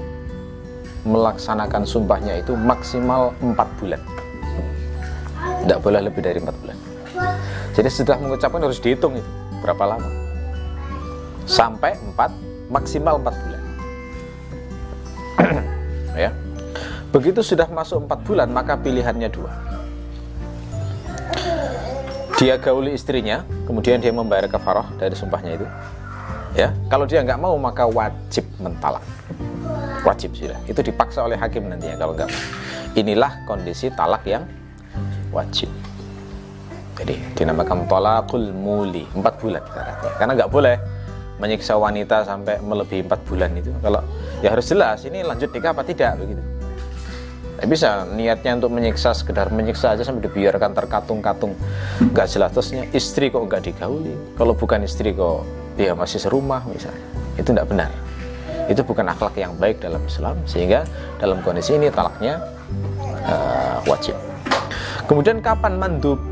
melaksanakan 1.02 1.82
sumpahnya 1.82 2.38
itu 2.38 2.54
maksimal 2.54 3.34
4 3.42 3.78
bulan. 3.82 3.98
Tidak 5.66 5.78
boleh 5.82 6.00
lebih 6.06 6.22
dari 6.22 6.38
4 6.38 6.54
bulan. 6.61 6.61
Jadi 7.72 7.88
setelah 7.88 8.20
mengucapkan 8.20 8.60
harus 8.60 8.80
dihitung 8.80 9.16
itu 9.16 9.30
berapa 9.64 9.96
lama. 9.96 10.08
Sampai 11.48 11.96
4 11.96 12.68
maksimal 12.68 13.16
4 13.20 13.42
bulan. 13.42 13.62
ya. 16.28 16.30
Begitu 17.12 17.40
sudah 17.40 17.68
masuk 17.68 18.04
4 18.04 18.28
bulan 18.28 18.48
maka 18.52 18.76
pilihannya 18.76 19.28
dua. 19.32 19.52
Dia 22.42 22.58
gauli 22.58 22.98
istrinya, 22.98 23.46
kemudian 23.70 24.02
dia 24.02 24.10
membayar 24.10 24.50
kafarah 24.50 24.90
dari 24.98 25.14
sumpahnya 25.14 25.62
itu. 25.62 25.66
Ya, 26.58 26.74
kalau 26.90 27.06
dia 27.06 27.22
nggak 27.22 27.38
mau 27.38 27.54
maka 27.54 27.86
wajib 27.86 28.44
mentalak. 28.58 29.04
Wajib 30.02 30.34
sudah. 30.34 30.58
Itu 30.66 30.82
dipaksa 30.82 31.22
oleh 31.22 31.38
hakim 31.38 31.70
nantinya 31.70 31.96
kalau 31.96 32.12
nggak. 32.18 32.28
Inilah 32.98 33.46
kondisi 33.46 33.88
talak 33.94 34.26
yang 34.26 34.44
wajib. 35.30 35.70
Jadi 37.02 37.18
dinamakan 37.34 37.90
tolakul 37.90 38.54
muli 38.54 39.02
empat 39.10 39.34
bulan 39.42 39.62
syaratnya. 39.66 40.10
Karena 40.22 40.32
nggak 40.38 40.50
boleh 40.54 40.76
menyiksa 41.42 41.74
wanita 41.74 42.22
sampai 42.22 42.62
melebihi 42.62 43.02
empat 43.10 43.20
bulan 43.26 43.50
itu. 43.58 43.74
Kalau 43.82 43.98
ya 44.38 44.54
harus 44.54 44.70
jelas 44.70 45.02
ini 45.02 45.26
lanjut 45.26 45.50
nikah 45.50 45.74
apa 45.74 45.82
tidak 45.82 46.22
begitu. 46.22 46.38
Tidak 47.58 47.66
bisa 47.66 48.06
niatnya 48.14 48.58
untuk 48.62 48.70
menyiksa 48.70 49.10
sekedar 49.18 49.50
menyiksa 49.50 49.98
aja 49.98 50.06
sampai 50.06 50.22
dibiarkan 50.30 50.74
terkatung-katung 50.74 51.54
nggak 52.10 52.26
jelas 52.26 52.50
terusnya 52.50 52.90
istri 52.90 53.30
kok 53.30 53.38
nggak 53.46 53.62
digauli 53.70 54.18
kalau 54.34 54.50
bukan 54.50 54.82
istri 54.82 55.14
kok 55.14 55.46
ya 55.78 55.94
masih 55.94 56.18
serumah 56.18 56.66
misalnya 56.66 57.06
itu 57.38 57.54
tidak 57.54 57.70
benar 57.70 57.90
itu 58.66 58.82
bukan 58.82 59.06
akhlak 59.10 59.38
yang 59.38 59.54
baik 59.62 59.78
dalam 59.78 60.02
Islam 60.06 60.42
sehingga 60.42 60.82
dalam 61.22 61.38
kondisi 61.46 61.78
ini 61.78 61.86
talaknya 61.86 62.42
uh, 63.30 63.78
wajib 63.86 64.18
kemudian 65.06 65.38
kapan 65.38 65.78
mandub 65.78 66.31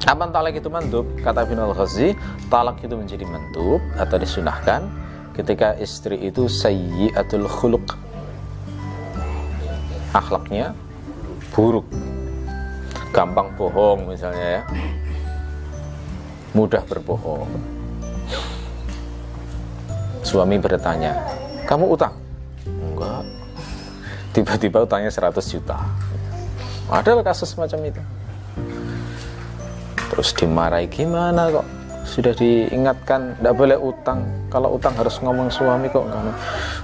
Kapan 0.00 0.32
talak 0.32 0.56
itu 0.56 0.72
mandub? 0.72 1.04
Kata 1.20 1.44
Ibn 1.44 1.60
al-Ghazi, 1.60 2.16
talak 2.48 2.80
itu 2.80 2.96
menjadi 2.96 3.28
mandub 3.28 3.84
atau 4.00 4.16
disunahkan 4.16 4.88
ketika 5.36 5.76
istri 5.76 6.16
itu 6.24 6.48
sayyiatul 6.48 7.44
khuluq. 7.44 7.84
Akhlaknya 10.16 10.72
buruk. 11.52 11.84
Gampang 13.12 13.52
bohong 13.60 14.08
misalnya 14.08 14.46
ya. 14.58 14.62
Mudah 16.56 16.80
berbohong. 16.88 17.46
Suami 20.24 20.56
bertanya, 20.56 21.12
"Kamu 21.68 21.92
utang?" 21.92 22.16
"Enggak." 22.64 23.28
Tiba-tiba 24.32 24.82
utangnya 24.88 25.12
100 25.12 25.44
juta. 25.52 25.76
Ada 26.88 27.20
kasus 27.22 27.52
semacam 27.52 27.92
itu 27.92 28.02
terus 30.20 30.36
dimarahi. 30.36 30.84
Gimana 30.92 31.48
kok? 31.48 31.64
Sudah 32.04 32.36
diingatkan 32.36 33.40
tidak 33.40 33.56
boleh 33.56 33.80
utang. 33.80 34.28
Kalau 34.52 34.76
utang 34.76 34.92
harus 35.00 35.16
ngomong 35.24 35.48
suami 35.48 35.88
kok 35.88 36.04
karena 36.12 36.36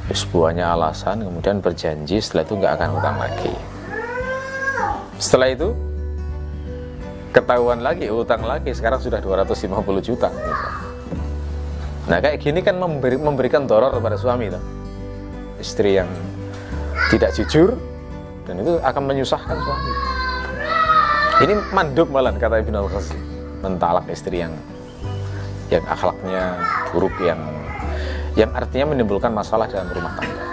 sebuahnya 0.08 0.64
alasan 0.72 1.20
kemudian 1.20 1.60
berjanji 1.60 2.16
setelah 2.16 2.48
itu 2.48 2.54
nggak 2.56 2.72
akan 2.80 2.88
utang 2.96 3.16
lagi. 3.20 3.52
Setelah 5.20 5.52
itu 5.52 5.68
ketahuan 7.36 7.84
lagi 7.84 8.08
utang 8.08 8.40
lagi 8.40 8.72
sekarang 8.72 9.04
sudah 9.04 9.20
250 9.20 9.68
juta. 10.00 10.32
Nah 12.08 12.16
kayak 12.24 12.40
gini 12.40 12.64
kan 12.64 12.80
memberi, 12.80 13.20
memberikan 13.20 13.68
doror 13.68 13.92
kepada 13.92 14.16
suami 14.16 14.48
itu 14.48 14.60
istri 15.60 16.00
yang 16.00 16.08
tidak 17.12 17.36
jujur 17.36 17.76
dan 18.48 18.64
itu 18.64 18.80
akan 18.80 19.02
menyusahkan 19.04 19.60
suami. 19.60 19.92
Ini 21.36 21.52
mandub 21.76 22.08
malah 22.08 22.32
kata 22.32 22.64
Ibn 22.64 22.80
al-Ghazi 22.80 23.25
mentalak 23.66 24.06
istri 24.06 24.46
yang 24.46 24.54
yang 25.66 25.82
akhlaknya 25.90 26.62
buruk 26.94 27.14
yang 27.18 27.42
yang 28.38 28.52
artinya 28.54 28.94
menimbulkan 28.94 29.34
masalah 29.34 29.66
dalam 29.66 29.90
rumah 29.90 30.12
tangga. 30.14 30.44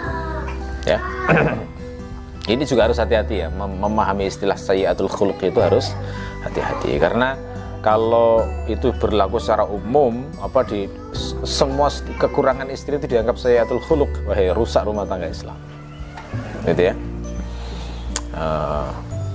Ya. 0.89 0.99
Ini 2.53 2.63
juga 2.67 2.89
harus 2.89 2.99
hati-hati 2.99 3.45
ya. 3.45 3.47
Mem 3.47 3.79
memahami 3.79 4.27
istilah 4.27 4.59
sayyatul 4.59 5.07
khuluq 5.07 5.39
itu 5.47 5.59
harus 5.63 5.95
hati-hati. 6.43 6.99
Karena 6.99 7.39
kalau 7.79 8.43
itu 8.67 8.91
berlaku 8.95 9.39
secara 9.39 9.63
umum 9.67 10.27
apa 10.39 10.63
di 10.67 10.87
semua 11.43 11.87
kekurangan 12.19 12.67
istri 12.71 12.99
itu 12.99 13.07
dianggap 13.07 13.39
sayatul 13.39 13.79
khuluk 13.83 14.11
wahai 14.27 14.51
rusak 14.51 14.83
rumah 14.83 15.07
tangga 15.07 15.31
Islam. 15.31 15.55
Gitu 16.67 16.91
ya. 16.91 16.95
Uh, 18.35 18.91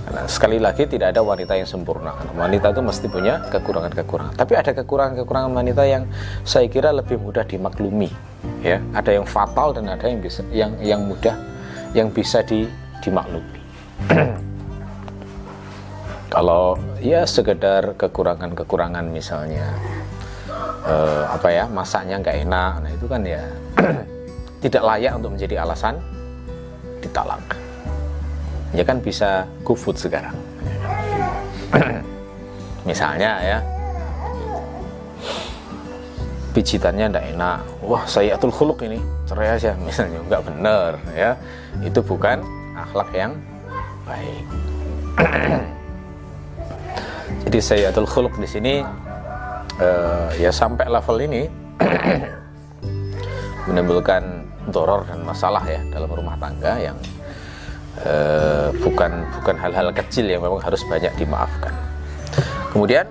karena 0.09 0.25
sekali 0.25 0.57
lagi 0.57 0.89
tidak 0.89 1.13
ada 1.13 1.21
wanita 1.21 1.53
yang 1.53 1.69
sempurna. 1.69 2.17
Wanita 2.33 2.73
itu 2.73 2.81
mesti 2.81 3.13
punya 3.13 3.45
kekurangan-kekurangan. 3.53 4.41
Tapi 4.41 4.57
ada 4.57 4.73
kekurangan-kekurangan 4.73 5.53
wanita 5.53 5.85
yang 5.85 6.09
saya 6.49 6.65
kira 6.73 6.97
lebih 6.97 7.21
mudah 7.21 7.45
dimaklumi 7.45 8.09
ya. 8.65 8.81
Ada 8.97 9.21
yang 9.21 9.29
fatal 9.29 9.77
dan 9.77 9.93
ada 9.93 10.09
yang 10.09 10.25
bisa 10.25 10.41
yang 10.49 10.73
yang 10.81 11.05
mudah 11.05 11.37
yang 11.93 12.09
bisa 12.09 12.41
di, 12.41 12.65
dimaklumi. 13.05 13.61
Kalau 16.33 16.81
ya 17.05 17.29
sekedar 17.29 17.93
kekurangan-kekurangan 18.01 19.05
misalnya 19.13 19.77
eh, 20.89 21.25
apa 21.29 21.49
ya 21.53 21.69
masaknya 21.69 22.17
nggak 22.17 22.49
enak 22.49 22.73
nah 22.81 22.91
itu 22.97 23.07
kan 23.09 23.21
ya 23.29 23.45
tidak 24.65 24.83
layak 24.89 25.13
untuk 25.21 25.37
menjadi 25.37 25.69
alasan 25.69 26.01
ditalak 27.01 27.68
ya 28.73 28.85
kan 28.85 29.01
bisa 29.01 29.49
food 29.65 29.97
sekarang. 29.97 30.37
Misalnya 32.89 33.31
ya 33.45 33.59
pijitannya 36.57 37.13
ndak 37.13 37.25
enak. 37.37 37.61
Wah 37.85 38.05
saya 38.09 38.35
atul 38.35 38.53
khuluk 38.53 38.83
ini 38.85 38.99
cerai 39.29 39.55
aja. 39.57 39.77
Misalnya 39.87 40.21
nggak 40.27 40.43
bener 40.49 40.93
ya. 41.13 41.31
Itu 41.85 42.01
bukan 42.03 42.43
akhlak 42.77 43.11
yang 43.15 43.33
baik. 44.09 44.45
Jadi 47.49 47.59
sayyatul 47.61 48.09
khuluq 48.09 48.37
di 48.41 48.49
sini 48.49 48.75
uh, 49.81 50.29
ya 50.37 50.53
sampai 50.53 50.89
level 50.89 51.17
ini 51.23 51.43
menimbulkan 53.69 54.49
doror 54.69 55.05
dan 55.09 55.25
masalah 55.25 55.65
ya 55.65 55.81
dalam 55.93 56.09
rumah 56.13 56.37
tangga 56.37 56.77
yang 56.77 56.97
uh, 58.05 58.69
bukan 58.83 59.27
bukan 59.41 59.57
hal-hal 59.59 59.89
kecil 59.95 60.27
yang 60.29 60.43
memang 60.45 60.63
harus 60.63 60.83
banyak 60.87 61.11
dimaafkan. 61.19 61.73
Kemudian 62.75 63.07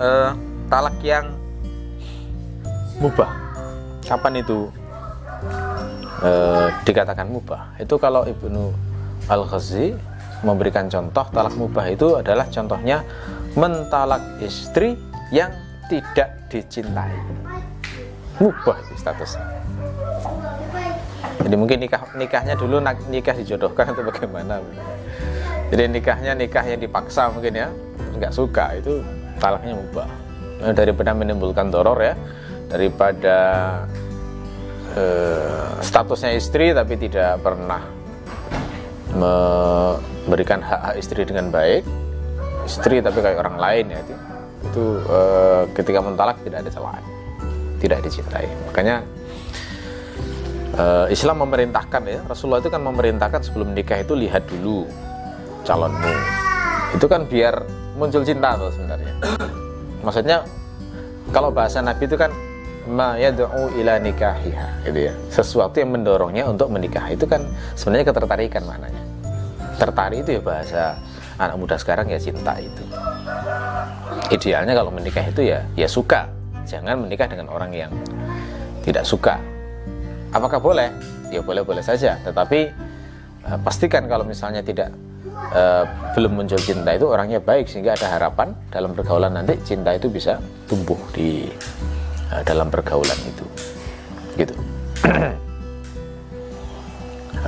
uh, 0.00 0.32
talak 0.68 0.96
yang 1.00 1.32
mubah. 2.98 3.30
Kapan 4.04 4.40
itu 4.40 4.72
uh, 6.24 6.72
dikatakan 6.82 7.28
mubah? 7.28 7.76
Itu 7.76 8.00
kalau 8.00 8.24
Ibnu 8.24 8.72
Al-Ghazi 9.28 9.92
memberikan 10.42 10.86
contoh 10.86 11.26
talak 11.34 11.54
mubah 11.58 11.86
itu 11.90 12.16
adalah 12.16 12.46
contohnya 12.48 13.02
mentalak 13.58 14.22
istri 14.40 14.94
yang 15.34 15.50
tidak 15.90 16.46
dicintai 16.48 17.16
mubah 18.38 18.76
itu 18.86 18.94
statusnya 19.02 19.44
jadi 21.42 21.54
mungkin 21.54 21.78
nikah 21.78 22.02
nikahnya 22.18 22.54
dulu 22.58 22.82
nikah 23.10 23.34
dijodohkan 23.36 23.94
atau 23.94 24.02
bagaimana? 24.02 24.58
Jadi 25.68 25.82
nikahnya 25.86 26.32
nikah 26.34 26.64
yang 26.66 26.80
dipaksa 26.80 27.30
mungkin 27.30 27.54
ya. 27.54 27.68
Nggak 28.18 28.32
suka 28.34 28.74
itu 28.74 29.04
talaknya 29.38 29.78
mubah. 29.78 30.08
Nah, 30.58 30.74
daripada 30.74 31.14
menimbulkan 31.14 31.70
doror 31.70 32.02
ya 32.02 32.18
daripada 32.66 33.38
eh, 34.98 35.70
statusnya 35.80 36.34
istri 36.34 36.74
tapi 36.74 36.98
tidak 36.98 37.38
pernah 37.40 37.80
memberikan 39.14 40.60
hak-hak 40.60 40.94
istri 41.00 41.22
dengan 41.24 41.48
baik 41.48 41.86
istri 42.68 43.00
tapi 43.00 43.24
kayak 43.24 43.40
orang 43.40 43.56
lain 43.56 43.86
ya 43.88 43.98
itu 44.04 44.14
itu 44.58 44.84
uh, 45.08 45.64
ketika 45.72 46.02
mentalak 46.02 46.36
tidak 46.44 46.66
ada 46.66 46.70
celaan 46.74 47.04
tidak 47.78 48.02
dicintai. 48.04 48.46
Makanya 48.68 49.06
uh, 50.78 51.06
Islam 51.10 51.44
memerintahkan 51.44 52.02
ya. 52.06 52.20
Rasulullah 52.24 52.62
itu 52.62 52.70
kan 52.70 52.80
memerintahkan 52.80 53.40
sebelum 53.44 53.74
nikah 53.74 54.00
itu 54.00 54.14
lihat 54.14 54.46
dulu 54.48 54.86
calonmu. 55.66 56.14
Itu 56.96 57.06
kan 57.10 57.26
biar 57.28 57.66
muncul 57.98 58.22
cinta 58.22 58.56
tuh 58.56 58.70
sebenarnya. 58.72 59.12
Maksudnya 60.06 60.46
kalau 61.34 61.52
bahasa 61.52 61.82
Nabi 61.84 62.08
itu 62.08 62.16
kan 62.16 62.32
ma 62.88 63.20
yad'u 63.20 63.68
ila 63.76 64.00
nikahiha 64.00 64.88
gitu 64.88 64.98
ya. 65.10 65.12
Sesuatu 65.28 65.76
yang 65.82 65.92
mendorongnya 65.92 66.48
untuk 66.48 66.72
menikah 66.72 67.04
itu 67.12 67.28
kan 67.28 67.44
sebenarnya 67.76 68.14
ketertarikan 68.14 68.62
maknanya. 68.64 69.02
Tertarik 69.76 70.24
itu 70.24 70.40
ya 70.40 70.42
bahasa 70.42 70.82
anak 71.38 71.54
muda 71.60 71.76
sekarang 71.76 72.08
ya 72.08 72.18
cinta 72.18 72.56
itu. 72.56 72.82
Idealnya 74.32 74.72
kalau 74.72 74.90
menikah 74.90 75.26
itu 75.28 75.44
ya 75.44 75.60
ya 75.76 75.86
suka. 75.90 76.30
Jangan 76.68 77.00
menikah 77.00 77.24
dengan 77.28 77.48
orang 77.48 77.72
yang 77.72 77.92
tidak 78.84 79.04
suka 79.04 79.40
apakah 80.32 80.60
boleh 80.60 80.90
ya 81.32 81.40
boleh 81.44 81.62
boleh 81.64 81.84
saja 81.84 82.16
tetapi 82.24 82.72
uh, 83.48 83.58
pastikan 83.60 84.08
kalau 84.08 84.24
misalnya 84.24 84.60
tidak 84.64 84.92
uh, 85.52 85.84
belum 86.16 86.38
muncul 86.38 86.60
cinta 86.60 86.94
itu 86.96 87.06
orangnya 87.08 87.40
baik 87.40 87.68
sehingga 87.68 87.94
ada 87.96 88.16
harapan 88.16 88.52
dalam 88.72 88.92
pergaulan 88.92 89.32
nanti 89.34 89.56
cinta 89.64 89.94
itu 89.96 90.08
bisa 90.08 90.40
tumbuh 90.68 90.98
di 91.12 91.48
uh, 92.32 92.42
dalam 92.44 92.68
pergaulan 92.68 93.18
itu 93.24 93.44
gitu 94.36 94.54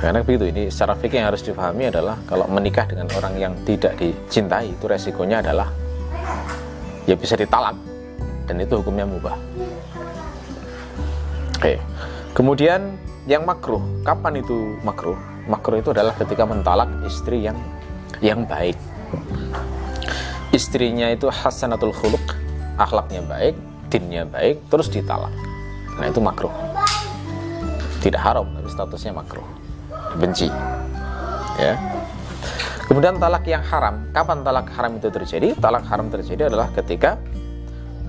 karena 0.01 0.23
begitu 0.25 0.49
ini 0.49 0.71
secara 0.71 0.97
fikih 0.97 1.21
yang 1.21 1.29
harus 1.29 1.43
difahami 1.45 1.91
adalah 1.93 2.17
kalau 2.25 2.47
menikah 2.49 2.87
dengan 2.89 3.05
orang 3.13 3.37
yang 3.37 3.53
tidak 3.67 3.93
dicintai 3.99 4.71
itu 4.73 4.85
resikonya 4.89 5.43
adalah 5.45 5.69
ya 7.05 7.13
bisa 7.17 7.35
ditalak 7.37 7.75
dan 8.51 8.67
itu 8.67 8.73
hukumnya 8.79 9.07
mubah. 9.07 9.37
Oke. 11.55 11.77
Kemudian 12.31 12.95
yang 13.27 13.43
makruh, 13.43 13.83
kapan 14.07 14.39
itu 14.39 14.75
makruh? 14.81 15.19
Makruh 15.45 15.83
itu 15.83 15.91
adalah 15.91 16.15
ketika 16.15 16.47
mentalak 16.47 16.87
istri 17.03 17.43
yang 17.43 17.57
yang 18.23 18.47
baik. 18.47 18.77
Istrinya 20.55 21.11
itu 21.11 21.31
hasanatul 21.31 21.95
khuluq, 21.95 22.23
akhlaknya 22.75 23.23
baik, 23.23 23.55
dinnya 23.91 24.27
baik, 24.27 24.59
terus 24.67 24.91
ditalak. 24.91 25.31
Nah, 25.99 26.07
itu 26.07 26.19
makruh. 26.19 26.51
Tidak 28.03 28.19
haram, 28.19 28.47
tapi 28.51 28.69
statusnya 28.71 29.13
makruh 29.15 29.61
benci 30.15 30.51
ya 31.59 31.75
kemudian 32.87 33.15
talak 33.19 33.43
yang 33.47 33.63
haram 33.63 34.03
kapan 34.11 34.43
talak 34.43 34.67
haram 34.75 34.91
itu 34.99 35.07
terjadi 35.07 35.55
talak 35.59 35.85
haram 35.87 36.11
terjadi 36.11 36.51
adalah 36.51 36.67
ketika 36.75 37.15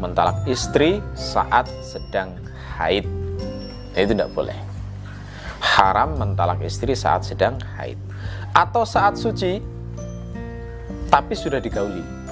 mentalak 0.03 0.43
istri 0.51 0.99
saat 1.15 1.71
sedang 1.85 2.35
haid 2.79 3.07
itu 3.97 4.13
tidak 4.17 4.33
boleh 4.33 4.57
haram 5.63 6.19
mentalak 6.19 6.61
istri 6.65 6.97
saat 6.97 7.23
sedang 7.23 7.61
haid 7.79 7.97
atau 8.53 8.83
saat 8.83 9.17
suci 9.17 9.63
tapi 11.13 11.33
sudah 11.37 11.61
digauli 11.61 12.23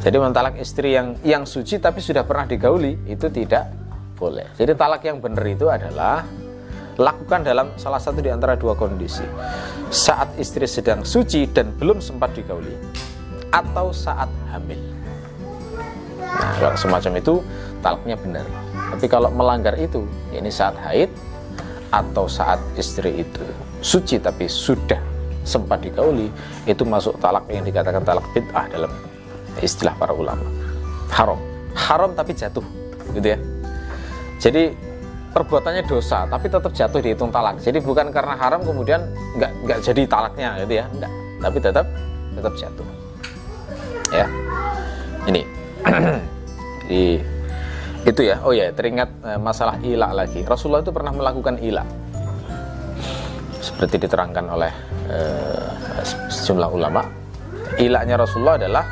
jadi 0.00 0.16
mentalak 0.16 0.56
istri 0.56 0.96
yang 0.96 1.16
yang 1.20 1.44
suci 1.44 1.76
tapi 1.76 2.00
sudah 2.00 2.24
pernah 2.24 2.48
digauli 2.48 2.96
itu 3.04 3.28
tidak 3.28 3.68
boleh. 4.16 4.48
Jadi 4.56 4.72
talak 4.76 5.04
yang 5.04 5.20
benar 5.20 5.44
itu 5.48 5.68
adalah 5.68 6.24
lakukan 7.00 7.40
dalam 7.40 7.72
salah 7.80 7.96
satu 7.96 8.20
di 8.20 8.28
antara 8.28 8.56
dua 8.56 8.76
kondisi. 8.76 9.24
Saat 9.88 10.36
istri 10.36 10.68
sedang 10.68 11.04
suci 11.04 11.48
dan 11.48 11.72
belum 11.76 12.04
sempat 12.04 12.36
digauli 12.36 12.76
atau 13.52 13.92
saat 13.92 14.28
hamil. 14.52 14.78
Nah, 16.20 16.52
kalau 16.60 16.76
semacam 16.76 17.12
itu 17.16 17.34
talaknya 17.80 18.16
benar. 18.20 18.46
Tapi 18.90 19.06
kalau 19.06 19.30
melanggar 19.30 19.78
itu, 19.78 20.04
ini 20.34 20.50
saat 20.50 20.74
haid 20.82 21.10
atau 21.90 22.26
saat 22.30 22.58
istri 22.78 23.22
itu 23.22 23.42
suci 23.82 24.18
tapi 24.20 24.46
sudah 24.46 24.98
sempat 25.46 25.80
digauli, 25.82 26.28
itu 26.68 26.82
masuk 26.84 27.16
talak 27.18 27.46
yang 27.48 27.64
dikatakan 27.64 28.04
talak 28.04 28.26
bid'ah 28.36 28.66
dalam 28.68 28.92
istilah 29.62 29.94
para 29.96 30.12
ulama. 30.12 30.44
Haram. 31.10 31.38
Haram 31.74 32.10
tapi 32.12 32.34
jatuh, 32.34 32.66
gitu 33.14 33.34
ya. 33.34 33.38
Jadi 34.42 34.90
perbuatannya 35.30 35.86
dosa 35.86 36.26
tapi 36.26 36.50
tetap 36.50 36.72
jatuh 36.74 36.98
dihitung 36.98 37.30
talak 37.30 37.62
jadi 37.62 37.78
bukan 37.78 38.10
karena 38.10 38.34
haram 38.34 38.60
kemudian 38.66 39.06
nggak 39.38 39.50
nggak 39.62 39.78
jadi 39.86 40.02
talaknya 40.10 40.58
gitu 40.66 40.74
ya 40.82 40.84
enggak 40.90 41.12
tapi 41.38 41.58
tetap 41.62 41.86
tetap 42.34 42.54
jatuh 42.58 42.86
ya 44.10 44.26
ini 45.30 45.42
di 46.90 47.22
itu 48.06 48.20
ya 48.24 48.40
oh 48.44 48.52
ya 48.54 48.72
teringat 48.72 49.10
eh, 49.24 49.40
masalah 49.40 49.76
ilah 49.84 50.12
lagi 50.16 50.40
Rasulullah 50.44 50.80
itu 50.80 50.92
pernah 50.92 51.12
melakukan 51.12 51.60
ilah 51.60 51.84
seperti 53.60 54.00
diterangkan 54.00 54.44
oleh 54.48 54.72
eh, 55.12 55.68
sejumlah 56.32 56.70
ulama 56.72 57.04
ilahnya 57.76 58.16
Rasulullah 58.16 58.56
adalah 58.56 58.84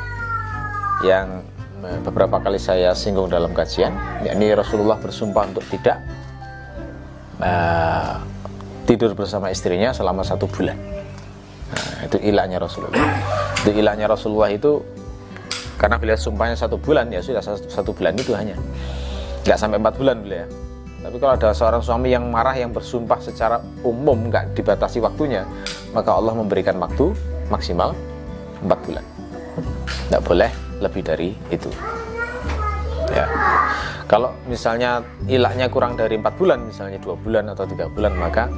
yang 1.01 1.41
eh, 1.81 1.99
beberapa 2.05 2.37
kali 2.37 2.61
saya 2.61 2.93
singgung 2.93 3.33
dalam 3.33 3.51
kajian 3.55 3.93
yakni 4.21 4.53
Rasulullah 4.53 5.01
bersumpah 5.01 5.43
untuk 5.49 5.65
tidak 5.73 5.97
uh, 7.39 8.19
tidur 8.85 9.15
bersama 9.15 9.53
istrinya 9.53 9.95
selama 9.95 10.25
satu 10.25 10.45
bulan. 10.49 10.75
Nah, 11.69 12.09
itu 12.09 12.17
ilahnya 12.25 12.57
Rasulullah. 12.57 12.97
Itu 13.61 13.71
ilahnya 13.75 14.09
Rasulullah 14.09 14.49
itu 14.49 14.81
karena 15.79 15.95
beliau 15.95 16.19
sumpahnya 16.19 16.59
satu 16.59 16.75
bulan 16.75 17.07
ya 17.07 17.23
sudah 17.23 17.39
satu, 17.39 17.95
bulan 17.95 18.11
itu 18.19 18.35
hanya. 18.35 18.59
Nggak 19.47 19.55
sampai 19.55 19.79
empat 19.79 19.95
bulan 19.95 20.19
beliau. 20.19 20.43
Tapi 20.99 21.15
kalau 21.15 21.33
ada 21.39 21.49
seorang 21.55 21.79
suami 21.79 22.11
yang 22.11 22.27
marah 22.27 22.51
yang 22.51 22.75
bersumpah 22.75 23.23
secara 23.23 23.63
umum 23.87 24.27
nggak 24.27 24.51
dibatasi 24.51 24.99
waktunya 24.99 25.47
maka 25.95 26.11
Allah 26.11 26.35
memberikan 26.35 26.75
waktu 26.83 27.15
maksimal 27.47 27.95
empat 28.59 28.79
bulan. 28.83 29.05
Nggak 30.11 30.23
boleh 30.27 30.51
lebih 30.83 31.01
dari 31.07 31.31
itu. 31.47 31.71
Ya. 33.15 33.25
Kalau 34.11 34.35
misalnya 34.51 34.99
ilaknya 35.31 35.71
kurang 35.71 35.95
dari 35.95 36.19
empat 36.19 36.35
bulan 36.35 36.67
misalnya 36.67 36.99
dua 36.99 37.15
bulan 37.15 37.47
atau 37.55 37.63
tiga 37.63 37.87
bulan 37.87 38.19
maka 38.19 38.51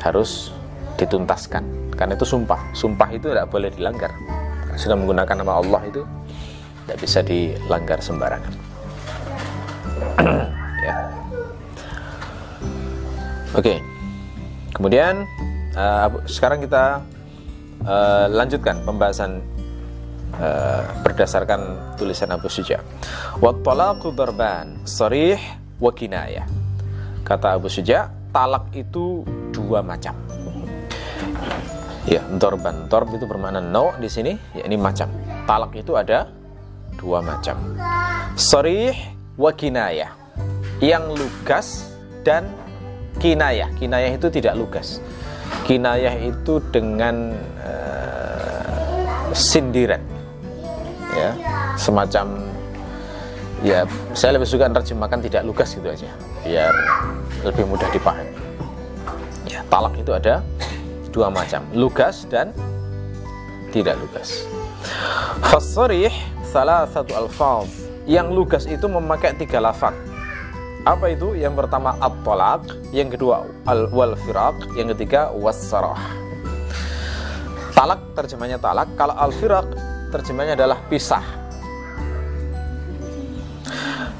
harus 0.00 0.56
dituntaskan. 0.96 1.92
Karena 1.92 2.16
itu 2.16 2.24
sumpah. 2.24 2.60
Sumpah 2.72 3.12
itu 3.12 3.28
tidak 3.28 3.52
boleh 3.52 3.68
dilanggar. 3.68 4.16
Sudah 4.80 4.96
menggunakan 4.96 5.44
nama 5.44 5.60
Allah 5.60 5.82
itu 5.88 6.04
tidak 6.86 6.98
bisa 7.02 7.20
dilanggar 7.26 7.98
sembarangan 7.98 8.54
ya 10.86 10.94
oke 13.58 13.74
kemudian 14.72 15.26
uh, 15.74 16.08
sekarang 16.30 16.62
kita 16.62 17.02
uh, 17.84 18.26
lanjutkan 18.32 18.80
pembahasan 18.86 19.44
uh, 20.40 20.82
berdasarkan 21.04 21.94
tulisan 22.00 22.32
Abu 22.32 22.48
Suja. 22.48 22.80
Wa 23.38 23.52
talaqu 23.52 24.12
darban 24.16 24.80
sarih 24.88 25.38
wa. 25.78 25.92
Kata 27.26 27.58
Abu 27.58 27.66
Suja, 27.66 28.08
talak 28.30 28.70
itu 28.72 29.26
dua 29.50 29.82
macam. 29.82 30.14
Ya, 32.06 32.22
dorban. 32.38 32.86
Dorb 32.86 33.10
itu 33.18 33.26
bermakna 33.26 33.58
no 33.58 33.90
di 33.98 34.06
sini, 34.06 34.38
ya 34.54 34.62
ini 34.62 34.78
macam. 34.78 35.10
Talak 35.42 35.74
itu 35.74 35.98
ada 35.98 36.30
dua 36.96 37.22
macam. 37.22 37.56
Sarih 38.36 38.96
wa 39.36 39.52
kinayah. 39.52 40.12
Yang 40.80 41.04
lugas 41.16 41.66
dan 42.24 42.48
kinayah. 43.22 43.72
Kinayah 43.76 44.12
itu 44.16 44.28
tidak 44.28 44.56
lugas. 44.56 45.00
Kinayah 45.64 46.16
itu 46.20 46.60
dengan 46.74 47.32
uh, 47.64 49.30
sindiran 49.36 50.00
ya 51.16 51.32
semacam 51.80 52.26
ya 53.64 53.88
saya 54.12 54.36
lebih 54.36 54.48
suka 54.48 54.68
terjemahkan 54.68 55.20
tidak 55.24 55.42
lugas 55.48 55.72
gitu 55.72 55.88
aja 55.88 56.10
biar 56.44 56.72
lebih 57.42 57.64
mudah 57.64 57.88
dipahami 57.88 58.36
ya 59.48 59.64
talak 59.72 59.96
itu 59.96 60.12
ada 60.12 60.44
dua 61.08 61.32
macam 61.32 61.64
lugas 61.72 62.28
dan 62.28 62.52
tidak 63.72 63.96
lugas 63.96 64.44
fasarih 65.48 66.12
salah 66.56 66.88
satu 66.88 67.12
alfaz 67.12 67.68
yang 68.08 68.32
lugas 68.32 68.64
itu 68.64 68.88
memakai 68.88 69.36
tiga 69.36 69.60
lafaz 69.60 69.92
apa 70.88 71.12
itu 71.12 71.36
yang 71.36 71.52
pertama 71.52 71.92
at-talaq 72.00 72.64
yang 72.96 73.12
kedua 73.12 73.44
al-wal 73.68 74.16
firaq 74.24 74.56
yang 74.72 74.88
ketiga 74.96 75.28
was-sarah 75.36 76.00
talak 77.76 78.00
terjemahnya 78.16 78.56
talak 78.56 78.88
kalau 78.96 79.12
al-firaq 79.20 79.68
terjemahnya 80.10 80.56
adalah 80.56 80.78
pisah. 80.88 81.22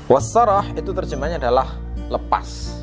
Wasarah 0.07 0.71
itu 0.77 0.93
terjemahnya 0.95 1.41
adalah 1.43 1.73
lepas. 2.13 2.79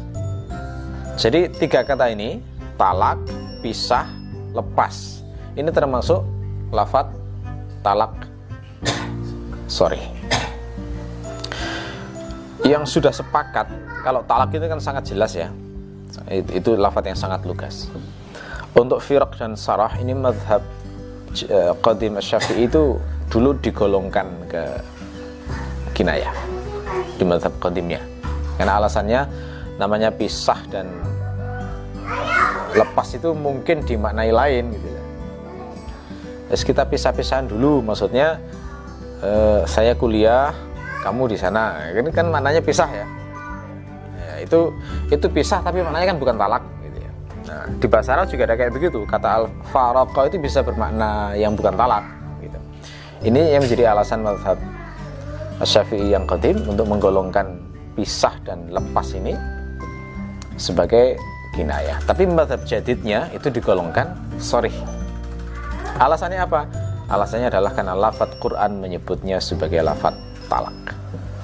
Jadi 1.15 1.47
tiga 1.55 1.85
kata 1.85 2.11
ini 2.11 2.41
talak, 2.75 3.21
pisah, 3.63 4.09
lepas. 4.51 5.23
Ini 5.53 5.69
termasuk 5.69 6.25
lafat 6.73 7.13
talak. 7.85 8.32
Sorry. 9.67 10.01
Yang 12.63 12.99
sudah 12.99 13.11
sepakat 13.11 13.67
kalau 14.03 14.23
talak 14.23 14.55
itu 14.55 14.63
kan 14.67 14.79
sangat 14.79 15.11
jelas 15.11 15.35
ya. 15.35 15.51
Itu 16.31 16.79
lafat 16.79 17.11
yang 17.11 17.19
sangat 17.19 17.43
lugas. 17.43 17.91
Untuk 18.73 19.03
firak 19.03 19.35
dan 19.37 19.53
sarah 19.59 19.91
ini 19.99 20.15
madhab 20.15 20.63
Eh, 21.33 21.73
Qadim 21.81 22.21
Syafi'i 22.21 22.69
itu 22.69 23.01
dulu 23.25 23.57
digolongkan 23.57 24.29
ke 24.45 24.61
kinayah 25.97 26.29
di 27.17 27.25
mazhab 27.25 27.49
qadimnya. 27.57 27.97
Karena 28.53 28.77
alasannya 28.77 29.25
namanya 29.81 30.13
pisah 30.13 30.61
dan 30.69 30.93
lepas 32.77 33.17
itu 33.17 33.33
mungkin 33.33 33.81
dimaknai 33.81 34.29
lain 34.29 34.77
gitu 34.77 34.87
ya. 34.93 35.01
Terus 36.53 36.61
kita 36.69 36.85
pisah-pisahan 36.85 37.49
dulu, 37.49 37.81
maksudnya 37.81 38.37
eh, 39.23 39.61
saya 39.65 39.95
kuliah, 39.95 40.51
kamu 41.01 41.31
di 41.31 41.37
sana. 41.39 41.89
Ini 41.95 42.11
kan 42.11 42.27
maknanya 42.27 42.59
pisah 42.59 42.89
ya. 42.91 43.07
ya 44.19 44.33
itu 44.43 44.69
itu 45.07 45.25
pisah 45.31 45.63
tapi 45.63 45.79
maknanya 45.79 46.13
kan 46.13 46.17
bukan 46.19 46.35
talak 46.35 46.63
Nah, 47.43 47.67
di 47.75 47.87
bahasa 47.91 48.15
Arab 48.15 48.31
juga 48.31 48.47
ada 48.47 48.55
kayak 48.55 48.73
begitu. 48.73 49.03
Kata 49.03 49.27
al 49.43 49.45
faraqah 49.69 50.31
itu 50.31 50.39
bisa 50.39 50.63
bermakna 50.63 51.35
yang 51.35 51.53
bukan 51.53 51.75
talak 51.75 52.01
gitu. 52.39 52.59
Ini 53.29 53.59
yang 53.59 53.61
menjadi 53.61 53.93
alasan 53.93 54.23
mazhab 54.23 54.57
Syafi'i 55.63 56.11
yang 56.11 56.25
qadim 56.25 56.63
untuk 56.65 56.89
menggolongkan 56.89 57.61
pisah 57.93 58.33
dan 58.47 58.71
lepas 58.71 59.11
ini 59.13 59.35
sebagai 60.55 61.19
kinayah. 61.53 61.99
Tapi 62.07 62.25
mazhab 62.25 62.63
jadidnya 62.63 63.27
itu 63.35 63.51
digolongkan 63.51 64.15
sorry. 64.39 64.71
Alasannya 65.99 66.41
apa? 66.41 66.65
Alasannya 67.11 67.51
adalah 67.51 67.71
karena 67.75 67.93
lafat 67.95 68.39
Quran 68.39 68.79
menyebutnya 68.79 69.39
sebagai 69.43 69.83
lafat 69.83 70.15
talak. 70.47 70.95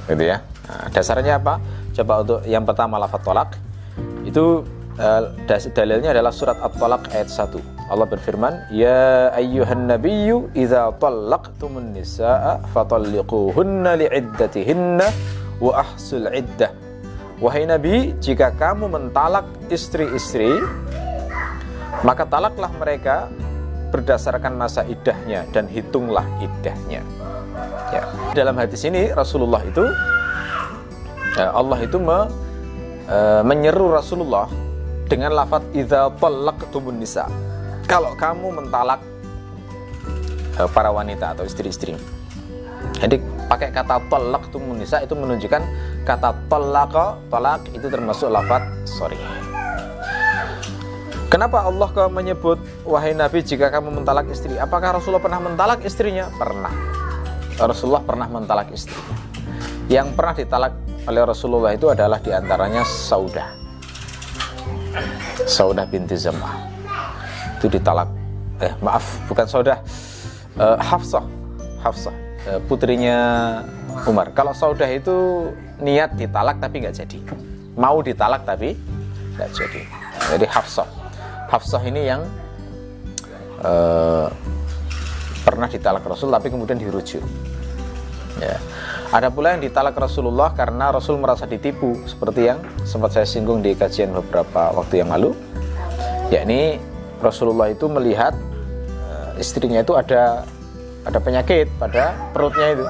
Gitu 0.07 0.23
ya. 0.23 0.39
Nah, 0.69 0.87
dasarnya 0.93 1.41
apa? 1.41 1.59
Coba 1.95 2.13
untuk 2.23 2.39
yang 2.47 2.63
pertama 2.63 2.95
lafat 3.01 3.21
talak 3.23 3.49
itu 4.23 4.63
Uh, 4.99 5.31
dalilnya 5.71 6.11
adalah 6.11 6.27
surat 6.27 6.59
At-Talaq 6.59 7.15
ayat 7.15 7.31
1. 7.31 7.55
Allah 7.87 8.03
berfirman, 8.03 8.67
"Ya 8.67 9.31
ayyuhan 9.31 9.87
nabiyyu 9.87 10.51
idza 10.51 10.91
talaqtumun 10.99 11.95
nisaa 11.95 12.59
fatalliquhunna 12.75 13.95
li'iddatihinna 13.95 15.07
wa 15.63 15.71
ahsul 15.79 16.27
iddah." 16.27 16.75
Wahai 17.39 17.63
Nabi, 17.63 18.11
jika 18.19 18.51
kamu 18.51 18.91
mentalak 18.91 19.47
istri-istri, 19.71 20.51
maka 22.03 22.27
talaklah 22.27 22.67
mereka 22.75 23.31
berdasarkan 23.89 24.55
masa 24.55 24.85
iddahnya 24.85 25.49
dan 25.51 25.65
hitunglah 25.65 26.25
iddahnya. 26.39 27.01
Ya. 27.89 28.03
Dalam 28.37 28.55
hadis 28.55 28.85
ini 28.85 29.09
Rasulullah 29.09 29.65
itu 29.65 29.81
ya, 31.33 31.49
Allah 31.51 31.79
itu 31.81 31.97
me, 31.97 32.29
uh, 33.09 33.41
menyeru 33.41 33.89
Rasulullah 33.89 34.45
dengan 35.09 35.33
lafat 35.33 35.65
idza 35.73 36.13
talaqtumun 36.21 37.01
nisa. 37.01 37.25
Kalau 37.89 38.13
kamu 38.13 38.61
mentalak 38.61 39.01
uh, 40.61 40.69
para 40.69 40.93
wanita 40.93 41.33
atau 41.33 41.43
istri-istri. 41.49 41.97
Jadi 43.01 43.17
pakai 43.49 43.73
kata 43.73 44.05
talaqtumun 44.07 44.77
nisa 44.77 45.01
itu 45.01 45.17
menunjukkan 45.17 45.63
kata 46.05 46.29
talaqa, 46.45 47.17
talak 47.33 47.65
itu 47.73 47.89
termasuk 47.89 48.29
lafat 48.29 48.61
sorry. 48.85 49.17
Kenapa 51.29 51.61
Allah 51.61 51.87
kau 51.93 52.09
menyebut 52.09 52.57
wahai 52.83 53.13
Nabi 53.13 53.45
jika 53.45 53.69
kamu 53.69 54.01
mentalak 54.01 54.25
istri? 54.33 54.57
Apakah 54.57 54.97
Rasulullah 54.97 55.21
pernah 55.21 55.41
mentalak 55.41 55.79
istrinya? 55.85 56.25
Pernah. 56.33 56.73
Rasulullah 57.61 58.01
pernah 58.01 58.25
mentalak 58.25 58.73
istrinya. 58.73 59.13
Yang 59.85 60.07
pernah 60.17 60.33
ditalak 60.33 60.73
oleh 61.05 61.21
Rasulullah 61.21 61.71
itu 61.77 61.85
adalah 61.85 62.17
di 62.17 62.33
antaranya 62.33 62.81
Saudah. 62.81 63.45
Saudah 65.45 65.85
binti 65.85 66.17
Zam'ah 66.17 66.69
itu 67.59 67.67
ditalak 67.67 68.07
eh 68.63 68.71
maaf 68.79 69.03
bukan 69.27 69.43
Saudah 69.43 69.83
uh, 70.55 70.79
Hafsah 70.79 71.27
Hafsah 71.83 72.15
uh, 72.47 72.59
putrinya 72.71 73.17
Umar 74.07 74.31
kalau 74.31 74.55
Saudah 74.55 74.87
itu 74.87 75.51
niat 75.83 76.15
ditalak 76.15 76.63
tapi 76.63 76.87
nggak 76.87 76.95
jadi 76.95 77.19
mau 77.75 77.99
ditalak 77.99 78.47
tapi 78.47 78.79
nggak 79.35 79.51
jadi 79.51 79.81
jadi 80.35 80.47
Hafsah 80.47 80.87
Hafsah 81.49 81.81
ini 81.81 82.05
yang 82.05 82.21
uh, 83.65 84.29
pernah 85.41 85.65
ditalak 85.65 86.05
Rasul 86.05 86.29
tapi 86.29 86.53
kemudian 86.53 86.77
dirujuk 86.77 87.25
ya 88.39 88.55
ada 89.09 89.33
pula 89.33 89.57
yang 89.57 89.65
ditalak 89.65 89.97
Rasulullah 89.97 90.53
karena 90.53 90.93
Rasul 90.93 91.17
merasa 91.17 91.49
ditipu 91.49 91.97
seperti 92.05 92.45
yang 92.45 92.61
sempat 92.85 93.17
saya 93.17 93.25
singgung 93.25 93.65
di 93.65 93.73
kajian 93.73 94.13
beberapa 94.13 94.69
waktu 94.77 95.01
yang 95.01 95.09
lalu. 95.09 95.33
Yakni 96.29 96.77
Rasulullah 97.17 97.73
itu 97.73 97.89
melihat 97.89 98.37
uh, 99.09 99.33
istrinya 99.41 99.81
itu 99.81 99.97
ada 99.97 100.45
ada 101.09 101.17
penyakit 101.17 101.73
pada 101.81 102.13
perutnya 102.29 102.67
itu. 102.69 102.85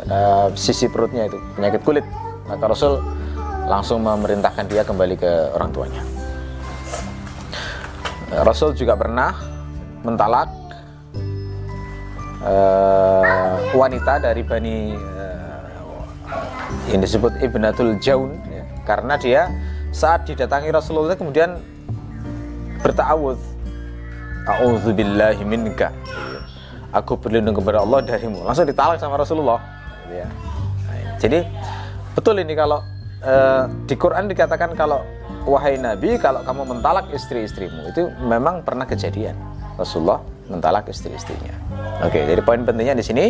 Pada 0.00 0.48
sisi 0.56 0.88
perutnya 0.88 1.28
itu, 1.28 1.36
penyakit 1.60 1.84
kulit. 1.84 2.06
Maka 2.48 2.64
Rasul 2.72 2.96
langsung 3.68 4.00
memerintahkan 4.00 4.64
dia 4.64 4.80
kembali 4.80 5.20
ke 5.20 5.52
orang 5.52 5.68
tuanya. 5.76 6.00
Rasul 8.28 8.76
juga 8.76 8.92
pernah 8.94 9.32
mentalak 10.04 10.48
uh, 12.44 13.56
wanita 13.72 14.20
dari 14.20 14.44
bani 14.44 14.94
uh, 14.94 16.04
yang 16.92 17.00
disebut 17.00 17.40
Ibnatul 17.40 17.96
Jaun 17.98 18.36
ya, 18.52 18.64
karena 18.84 19.16
dia 19.16 19.42
saat 19.90 20.28
didatangi 20.28 20.68
Rasulullah 20.68 21.16
kemudian 21.16 21.56
bertawud 22.84 23.40
Aku 26.88 27.20
berlindung 27.20 27.52
kepada 27.52 27.84
Allah 27.84 28.00
darimu. 28.00 28.40
Langsung 28.48 28.64
ditalak 28.64 28.96
sama 28.96 29.20
Rasulullah. 29.20 29.60
Ya. 30.08 30.24
Jadi 31.20 31.44
betul 32.16 32.40
ini 32.40 32.56
kalau 32.56 32.80
uh, 33.20 33.68
di 33.84 33.92
Quran 33.92 34.24
dikatakan 34.24 34.72
kalau 34.72 35.04
wahai 35.48 35.80
Nabi 35.80 36.20
kalau 36.20 36.44
kamu 36.44 36.76
mentalak 36.76 37.08
istri-istrimu 37.10 37.88
itu 37.88 38.12
memang 38.20 38.60
pernah 38.60 38.84
kejadian 38.84 39.34
Rasulullah 39.80 40.20
mentalak 40.48 40.88
istri-istrinya. 40.88 41.54
Oke, 42.04 42.24
jadi 42.24 42.40
poin 42.44 42.64
pentingnya 42.64 42.96
di 42.96 43.04
sini 43.04 43.24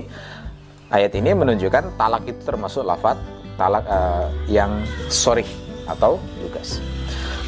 ayat 0.91 1.13
ini 1.15 1.35
menunjukkan 1.35 1.95
talak 1.95 2.25
itu 2.27 2.41
termasuk 2.43 2.83
lafat 2.87 3.19
talak 3.59 3.85
uh, 3.87 4.31
yang 4.47 4.83
sorry 5.11 5.45
atau 5.91 6.17
lugas. 6.41 6.79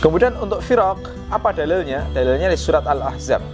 Kemudian 0.00 0.32
untuk 0.40 0.64
firaq, 0.64 0.98
apa 1.28 1.52
dalilnya? 1.52 2.08
Dalilnya 2.16 2.48
di 2.48 2.58
surat 2.58 2.88
Al-Ahzab. 2.88 3.44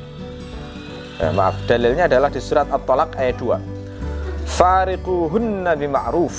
Eh, 1.16 1.33
maaf, 1.35 1.59
dalilnya 1.66 2.07
adalah 2.07 2.31
di 2.31 2.38
surat 2.38 2.70
At-Talaq 2.70 3.18
ayat 3.18 3.37
2. 3.42 3.59
Fariquhunna 4.46 5.74
bima'ruf. 5.74 6.37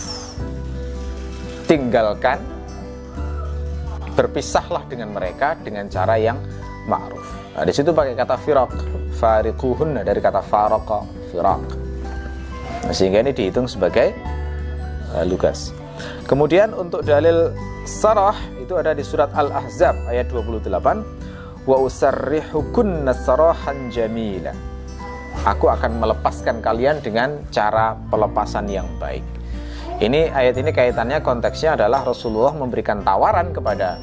Tinggalkan 1.68 2.57
berpisahlah 4.18 4.82
dengan 4.90 5.14
mereka 5.14 5.54
dengan 5.62 5.86
cara 5.88 6.18
yang 6.18 6.42
ma'ruf. 6.90 7.24
Nah, 7.54 7.62
di 7.62 7.74
situ 7.74 7.94
pakai 7.94 8.18
kata 8.18 8.36
firaq, 8.42 8.74
fariquhunna 9.22 10.02
dari 10.02 10.18
kata 10.18 10.42
faraqa, 10.42 11.06
firaq. 11.30 11.62
Nah, 12.90 12.94
sehingga 12.94 13.22
ini 13.22 13.32
dihitung 13.32 13.70
sebagai 13.70 14.18
uh, 15.14 15.22
lugas. 15.22 15.70
Kemudian 16.26 16.74
untuk 16.74 17.06
dalil 17.06 17.54
sarah 17.86 18.36
itu 18.58 18.74
ada 18.74 18.98
di 18.98 19.06
surat 19.06 19.30
Al-Ahzab 19.38 20.10
ayat 20.10 20.28
28 20.34 20.68
wa 21.68 21.78
usarrihukunna 21.84 23.12
sarahan 23.16 23.92
jamila 23.92 24.56
aku 25.44 25.68
akan 25.72 26.00
melepaskan 26.00 26.64
kalian 26.64 27.04
dengan 27.04 27.44
cara 27.52 27.94
pelepasan 28.10 28.72
yang 28.72 28.88
baik 28.98 29.24
ini 29.98 30.30
ayat 30.30 30.56
ini 30.62 30.70
kaitannya 30.70 31.26
konteksnya 31.26 31.74
adalah 31.74 32.06
Rasulullah 32.06 32.54
memberikan 32.54 33.02
tawaran 33.02 33.50
kepada 33.50 33.98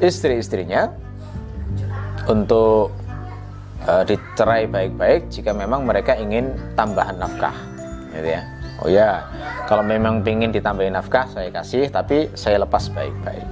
istri-istrinya 0.00 0.88
untuk 2.24 2.88
uh, 3.84 4.04
dicerai 4.08 4.64
baik-baik 4.64 5.28
jika 5.28 5.52
memang 5.52 5.84
mereka 5.84 6.16
ingin 6.16 6.56
tambahan 6.72 7.20
nafkah 7.20 7.52
gitu 8.16 8.28
ya. 8.32 8.42
Oh 8.80 8.88
ya 8.88 9.28
kalau 9.68 9.84
memang 9.84 10.24
ingin 10.24 10.56
ditambahin 10.56 10.96
nafkah 10.96 11.28
saya 11.28 11.52
kasih 11.52 11.92
tapi 11.92 12.32
saya 12.32 12.56
lepas 12.64 12.88
baik-baik. 12.88 13.44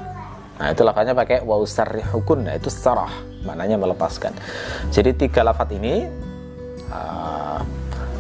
Nah 0.59 0.73
itu 0.73 0.83
lafaznya 0.83 1.13
pakai 1.13 1.45
wa 1.45 1.61
usarrihukun 1.61 2.49
nah 2.49 2.57
itu 2.57 2.73
sarah 2.73 3.13
maknanya 3.45 3.77
melepaskan. 3.77 4.33
Jadi 4.89 5.13
tiga 5.29 5.45
lafaz 5.45 5.69
ini 5.69 6.09
uh, 6.89 7.61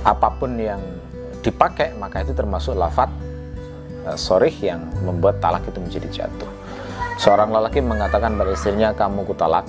apa 0.05 0.29
pun 0.37 0.53
yang 0.61 0.85
dipakai 1.41 1.97
maka 1.97 2.21
itu 2.21 2.37
termasuk 2.37 2.77
lafaz 2.77 3.09
uh, 3.09 3.28
sorih 4.15 4.55
yang 4.63 4.87
membuat 5.03 5.43
talak 5.43 5.67
itu 5.67 5.77
menjadi 5.83 6.09
jatuh. 6.25 6.51
Seorang 7.19 7.51
lelaki 7.51 7.83
mengatakan 7.83 8.39
pada 8.39 8.55
istrinya 8.55 8.95
kamu 8.95 9.27
kutalak 9.27 9.67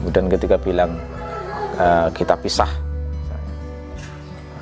kemudian 0.00 0.32
ketika 0.32 0.56
bilang 0.56 0.96
uh, 1.76 2.08
kita 2.14 2.38
pisah 2.40 2.70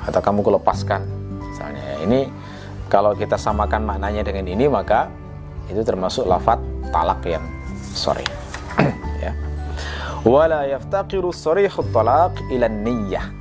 atau 0.03 0.19
kamu 0.19 0.43
kulepaskan 0.43 1.07
misalnya. 1.39 1.83
Ya. 1.83 1.95
ini 2.03 2.19
kalau 2.91 3.15
kita 3.15 3.39
samakan 3.39 3.87
maknanya 3.87 4.27
dengan 4.27 4.47
ini 4.47 4.67
maka 4.67 5.07
itu 5.71 5.83
termasuk 5.83 6.27
lafat 6.27 6.59
talak 6.91 7.23
yang 7.27 7.43
sore 7.79 8.23
ya. 9.23 9.31
Wala 10.27 10.67
yaftaqiru 10.67 11.31
sarihut 11.31 11.87
talaq 11.95 12.35
ila 12.51 12.67
niyyah. 12.67 13.31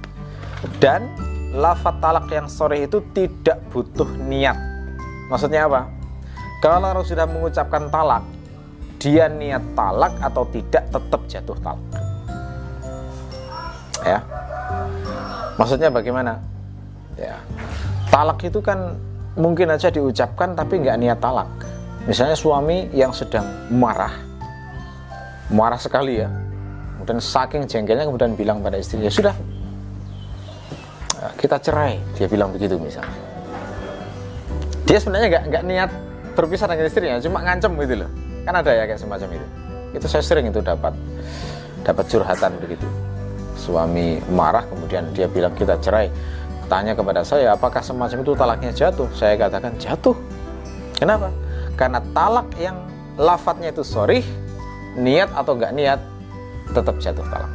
Dan 0.82 1.06
lafat 1.54 2.02
talak 2.02 2.26
yang 2.30 2.46
sore 2.50 2.86
itu 2.86 3.02
tidak 3.14 3.62
butuh 3.70 4.06
niat 4.26 4.75
maksudnya 5.28 5.66
apa? 5.66 5.90
Kalau 6.64 7.04
sudah 7.04 7.28
mengucapkan 7.28 7.86
talak 7.92 8.24
dia 8.96 9.28
niat 9.28 9.62
talak 9.76 10.16
atau 10.18 10.42
tidak 10.50 10.84
tetap 10.88 11.20
jatuh 11.28 11.58
talak. 11.60 11.84
Ya. 14.04 14.20
Maksudnya 15.56 15.88
bagaimana? 15.92 16.40
Ya. 17.16 17.36
Talak 18.08 18.40
itu 18.44 18.60
kan 18.64 18.96
mungkin 19.36 19.68
aja 19.72 19.92
diucapkan 19.92 20.56
tapi 20.56 20.80
nggak 20.80 20.98
niat 21.00 21.18
talak. 21.20 21.48
Misalnya 22.08 22.38
suami 22.38 22.88
yang 22.94 23.12
sedang 23.12 23.44
marah. 23.68 24.12
Marah 25.52 25.78
sekali 25.78 26.22
ya. 26.22 26.28
Kemudian 26.96 27.20
saking 27.20 27.62
jengkelnya 27.68 28.08
kemudian 28.08 28.32
bilang 28.34 28.64
pada 28.64 28.80
istrinya 28.80 29.12
sudah 29.12 29.36
kita 31.36 31.60
cerai. 31.60 32.00
Dia 32.16 32.26
bilang 32.26 32.50
begitu 32.50 32.80
misalnya 32.80 33.25
dia 34.86 34.98
sebenarnya 35.02 35.26
nggak 35.34 35.44
nggak 35.50 35.64
niat 35.66 35.90
berpisah 36.38 36.70
dengan 36.70 36.86
istrinya 36.86 37.18
cuma 37.18 37.42
ngancem 37.42 37.74
gitu 37.74 37.94
loh. 38.06 38.10
Kan 38.46 38.54
ada 38.54 38.70
ya 38.70 38.86
kayak 38.86 39.02
semacam 39.02 39.28
itu. 39.34 39.46
Itu 39.98 40.06
saya 40.06 40.22
sering 40.22 40.46
itu 40.46 40.62
dapat 40.62 40.94
dapat 41.82 42.04
curhatan 42.06 42.54
begitu. 42.62 42.86
Suami 43.58 44.22
marah 44.30 44.62
kemudian 44.70 45.10
dia 45.10 45.26
bilang 45.26 45.50
kita 45.58 45.74
cerai. 45.82 46.06
Tanya 46.66 46.94
kepada 46.98 47.22
saya 47.22 47.54
apakah 47.54 47.82
semacam 47.82 48.22
itu 48.22 48.32
talaknya 48.38 48.70
jatuh? 48.70 49.10
Saya 49.14 49.34
katakan 49.34 49.74
jatuh. 49.78 50.14
Kenapa? 50.98 51.34
Karena 51.74 51.98
talak 52.14 52.46
yang 52.58 52.78
lafadznya 53.18 53.74
itu 53.74 53.82
sorry 53.82 54.22
niat 54.94 55.30
atau 55.34 55.58
enggak 55.58 55.74
niat 55.74 56.00
tetap 56.70 56.94
jatuh 57.02 57.26
talak. 57.26 57.50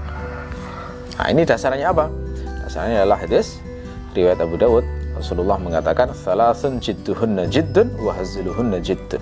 Nah 1.16 1.28
ini 1.32 1.48
dasarnya 1.48 1.96
apa? 1.96 2.12
Dasarnya 2.68 3.04
adalah 3.04 3.20
hadis 3.24 3.60
riwayat 4.16 4.40
Abu 4.44 4.60
Dawud 4.60 5.01
Rasulullah 5.16 5.60
mengatakan 5.60 6.16
salasun 6.16 6.80
jidduhunna 6.82 7.48
jiddun 7.52 7.92
wa 8.00 8.16
hazluhunna 8.16 8.80
jiddun 8.80 9.22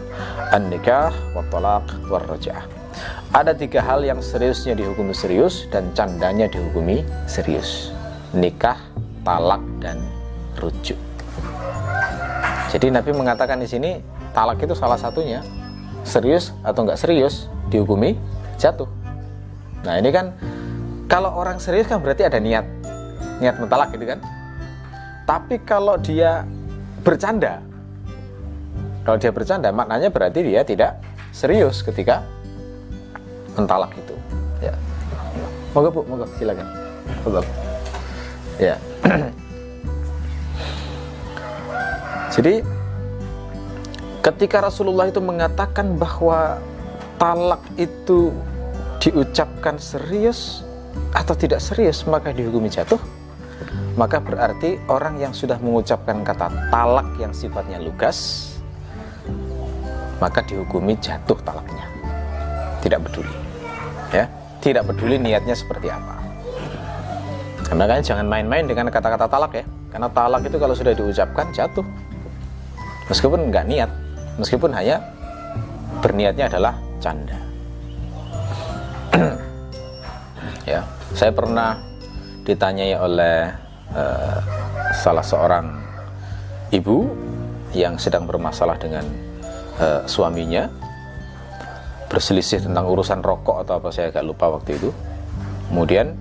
an-nikah 0.54 1.12
wa 1.34 1.44
talaq 1.50 1.86
wa 2.08 2.22
raja'ah 2.24 2.80
ada 3.30 3.54
tiga 3.54 3.80
hal 3.86 4.02
yang 4.02 4.20
seriusnya 4.20 4.74
dihukumi 4.74 5.14
serius 5.14 5.70
dan 5.70 5.94
candanya 5.94 6.50
dihukumi 6.50 7.06
serius 7.30 7.94
nikah 8.34 8.78
talak 9.26 9.62
dan 9.82 10.02
rujuk. 10.58 10.98
Jadi 12.70 12.94
Nabi 12.94 13.12
mengatakan 13.14 13.58
di 13.58 13.66
sini 13.66 14.02
talak 14.34 14.62
itu 14.62 14.78
salah 14.78 14.98
satunya 14.98 15.42
serius 16.06 16.54
atau 16.62 16.86
enggak 16.86 17.02
serius 17.02 17.50
dihukumi 17.74 18.18
jatuh. 18.62 18.90
Nah 19.86 19.98
ini 19.98 20.10
kan 20.14 20.34
kalau 21.10 21.34
orang 21.34 21.58
serius 21.58 21.90
kan 21.90 22.02
berarti 22.02 22.26
ada 22.26 22.38
niat 22.38 22.66
niat 23.42 23.58
mentalak 23.58 23.90
gitu 23.94 24.06
kan. 24.06 24.22
Tapi 25.30 25.62
kalau 25.62 25.94
dia 26.02 26.42
bercanda, 27.06 27.62
kalau 29.06 29.22
dia 29.22 29.30
bercanda 29.30 29.70
maknanya 29.70 30.10
berarti 30.10 30.42
dia 30.42 30.66
tidak 30.66 30.98
serius 31.30 31.86
ketika 31.86 32.26
mentalak 33.54 33.94
itu. 33.94 34.18
Ya. 34.58 34.74
Moga 35.78 35.94
bu, 35.94 36.02
moga 36.10 36.26
silakan. 36.34 36.66
Moga. 37.22 37.46
Ya. 38.58 38.82
Jadi 42.34 42.66
ketika 44.26 44.66
Rasulullah 44.66 45.14
itu 45.14 45.22
mengatakan 45.22 45.94
bahwa 45.94 46.58
talak 47.22 47.62
itu 47.78 48.34
diucapkan 48.98 49.78
serius 49.78 50.66
atau 51.14 51.38
tidak 51.38 51.62
serius 51.62 52.02
maka 52.10 52.34
dihukumi 52.34 52.66
jatuh 52.66 52.98
maka 53.98 54.18
berarti 54.24 54.80
orang 54.90 55.20
yang 55.22 55.34
sudah 55.36 55.62
mengucapkan 55.62 56.24
kata 56.26 56.50
talak 56.74 57.10
yang 57.22 57.34
sifatnya 57.36 57.78
lugas 57.78 58.50
maka 60.20 60.44
dihukumi 60.44 60.98
jatuh 61.00 61.38
talaknya 61.46 61.86
tidak 62.82 63.06
peduli 63.08 63.36
ya 64.12 64.26
tidak 64.60 64.84
peduli 64.90 65.16
niatnya 65.22 65.56
seperti 65.56 65.88
apa 65.88 66.20
Makanya 67.70 68.02
jangan 68.02 68.26
main-main 68.26 68.66
dengan 68.66 68.90
kata-kata 68.90 69.30
talak 69.30 69.62
ya. 69.62 69.66
Karena 69.94 70.10
talak 70.10 70.42
itu 70.42 70.58
kalau 70.58 70.74
sudah 70.74 70.94
diucapkan 70.98 71.54
jatuh. 71.54 71.86
Meskipun 73.10 73.50
nggak 73.50 73.66
niat, 73.66 73.90
meskipun 74.38 74.70
hanya 74.74 75.02
berniatnya 76.02 76.46
adalah 76.50 76.78
canda. 77.02 77.38
ya, 80.70 80.86
saya 81.18 81.34
pernah 81.34 81.78
ditanyai 82.50 82.98
oleh 82.98 83.54
uh, 83.94 84.42
salah 84.98 85.22
seorang 85.22 85.70
ibu 86.74 87.06
yang 87.78 88.02
sedang 88.02 88.26
bermasalah 88.26 88.82
dengan 88.82 89.06
uh, 89.78 90.02
suaminya. 90.10 90.66
Berselisih 92.10 92.66
tentang 92.66 92.90
urusan 92.90 93.22
rokok 93.22 93.62
atau 93.62 93.78
apa 93.78 93.94
saya 93.94 94.10
agak 94.10 94.26
lupa 94.26 94.50
waktu 94.50 94.82
itu. 94.82 94.90
Kemudian 95.70 96.18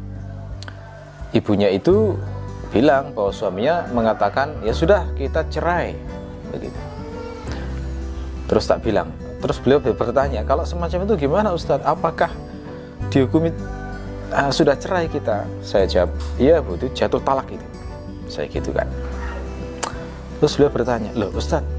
ibunya 1.33 1.73
itu 1.73 2.13
bilang 2.69 3.17
bahwa 3.17 3.33
suaminya 3.33 3.89
mengatakan 3.97 4.53
ya 4.61 4.77
sudah 4.77 5.09
kita 5.17 5.49
cerai. 5.49 5.97
Begitu. 6.53 6.81
Terus 8.53 8.65
tak 8.69 8.85
bilang. 8.85 9.09
Terus 9.41 9.57
beliau 9.65 9.81
bertanya 9.81 10.45
kalau 10.45 10.69
semacam 10.69 11.09
itu 11.09 11.25
gimana 11.25 11.57
Ustadz? 11.57 11.89
Apakah 11.89 12.29
dihukumi 13.09 13.49
uh, 14.33 14.51
sudah 14.53 14.75
cerai 14.79 15.07
kita. 15.09 15.45
Saya 15.61 15.85
jawab 15.89 16.11
iya 16.41 16.61
bu 16.61 16.77
itu 16.77 16.89
jatuh 16.93 17.21
talak 17.23 17.49
itu. 17.53 17.67
Saya 18.29 18.47
gitu 18.49 18.71
kan. 18.73 18.89
Terus 20.39 20.55
beliau 20.55 20.71
bertanya 20.71 21.11
loh 21.19 21.33
Ustadz 21.35 21.79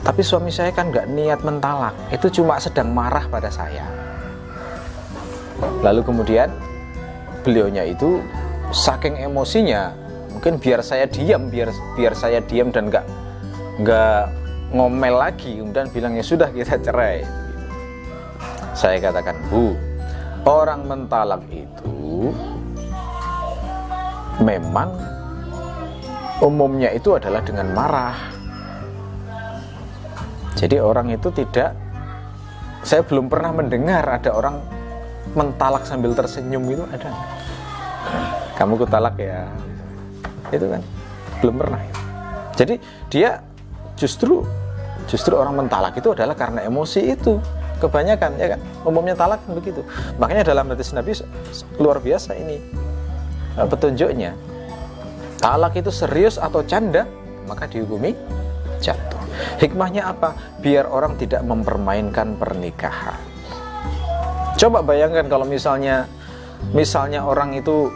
tapi 0.00 0.24
suami 0.24 0.48
saya 0.48 0.72
kan 0.72 0.88
nggak 0.88 1.12
niat 1.12 1.40
mentalak. 1.44 1.92
Itu 2.08 2.32
cuma 2.32 2.56
sedang 2.56 2.88
marah 2.90 3.28
pada 3.28 3.52
saya. 3.52 3.84
Lalu 5.84 6.00
kemudian 6.00 6.48
beliaunya 7.44 7.84
itu 7.84 8.20
saking 8.72 9.20
emosinya 9.20 9.92
mungkin 10.32 10.56
biar 10.56 10.80
saya 10.80 11.04
diam 11.04 11.52
biar 11.52 11.68
biar 11.96 12.12
saya 12.16 12.40
diam 12.44 12.72
dan 12.72 12.88
nggak 12.88 13.04
nggak 13.84 14.22
ngomel 14.72 15.14
lagi. 15.20 15.60
Kemudian 15.60 15.92
bilang 15.92 16.16
ya 16.16 16.24
sudah 16.24 16.48
kita 16.48 16.80
cerai. 16.80 17.22
Saya 18.72 18.96
katakan 19.04 19.36
bu 19.52 19.76
orang 20.46 20.86
mentalak 20.88 21.42
itu 21.52 22.32
memang 24.40 24.92
umumnya 26.40 26.92
itu 26.92 27.16
adalah 27.16 27.44
dengan 27.44 27.72
marah. 27.76 28.16
Jadi 30.56 30.76
orang 30.76 31.12
itu 31.12 31.32
tidak 31.32 31.72
saya 32.84 33.04
belum 33.04 33.28
pernah 33.28 33.52
mendengar 33.52 34.04
ada 34.04 34.32
orang 34.32 34.60
mentalak 35.36 35.84
sambil 35.84 36.12
tersenyum 36.16 36.64
itu 36.68 36.84
ada 36.92 37.12
kamu 38.56 38.80
kutalak 38.80 39.16
ya. 39.20 39.48
Itu 40.52 40.66
kan 40.68 40.82
belum 41.40 41.56
pernah 41.56 41.80
jadi 42.60 42.76
dia 43.08 43.30
justru 43.96 44.44
justru 45.08 45.32
orang 45.32 45.64
mentalak 45.64 45.96
itu 45.96 46.12
adalah 46.12 46.36
karena 46.36 46.60
emosi 46.68 47.16
itu 47.16 47.40
kebanyakan 47.80 48.36
ya 48.36 48.54
kan? 48.56 48.60
Umumnya 48.84 49.16
talak 49.16 49.40
kan 49.42 49.56
begitu. 49.56 49.80
Makanya 50.20 50.44
dalam 50.44 50.68
hadis 50.68 50.92
Nabi 50.92 51.16
luar 51.80 51.98
biasa 51.98 52.36
ini 52.36 52.60
eh, 53.56 53.66
petunjuknya 53.66 54.36
talak 55.40 55.74
itu 55.80 55.88
serius 55.88 56.36
atau 56.36 56.60
canda 56.62 57.08
maka 57.48 57.66
dihukumi 57.66 58.12
jatuh. 58.78 59.18
Hikmahnya 59.58 60.12
apa? 60.12 60.36
Biar 60.60 60.84
orang 60.86 61.16
tidak 61.16 61.40
mempermainkan 61.42 62.36
pernikahan. 62.36 63.16
Coba 64.60 64.84
bayangkan 64.84 65.24
kalau 65.32 65.48
misalnya 65.48 66.04
misalnya 66.76 67.24
orang 67.24 67.56
itu 67.56 67.88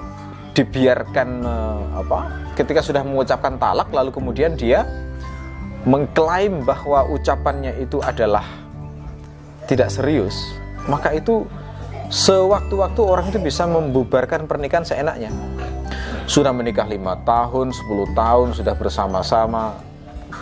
dibiarkan 0.57 1.29
eh, 1.45 1.83
apa? 2.01 2.19
Ketika 2.57 2.81
sudah 2.81 3.05
mengucapkan 3.05 3.61
talak 3.61 3.93
lalu 3.93 4.11
kemudian 4.15 4.57
dia 4.57 4.89
mengklaim 5.85 6.65
bahwa 6.65 7.05
ucapannya 7.13 7.77
itu 7.77 8.01
adalah 8.01 8.64
tidak 9.65 9.89
serius, 9.93 10.35
maka 10.89 11.13
itu 11.17 11.49
sewaktu-waktu 12.13 13.01
orang 13.01 13.27
itu 13.33 13.41
bisa 13.41 13.65
membubarkan 13.65 14.45
pernikahan 14.45 14.85
seenaknya. 14.85 15.33
Sudah 16.25 16.57
menikah 16.57 16.89
lima 16.89 17.21
tahun, 17.29 17.73
10 17.73 18.17
tahun, 18.17 18.57
sudah 18.57 18.75
bersama-sama, 18.77 19.77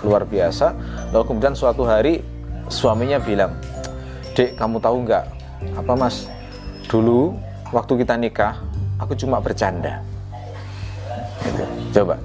luar 0.06 0.22
biasa. 0.22 0.74
Lalu 1.10 1.24
kemudian 1.26 1.54
suatu 1.58 1.82
hari 1.82 2.22
suaminya 2.70 3.18
bilang, 3.18 3.58
Dek, 4.32 4.54
kamu 4.56 4.78
tahu 4.78 4.96
nggak? 5.04 5.24
Apa 5.76 5.92
mas? 5.98 6.30
Dulu 6.86 7.34
waktu 7.74 7.92
kita 8.06 8.14
nikah, 8.14 8.62
aku 9.02 9.18
cuma 9.18 9.42
bercanda. 9.42 10.00
Gitu. 11.42 11.64
Coba. 12.00 12.16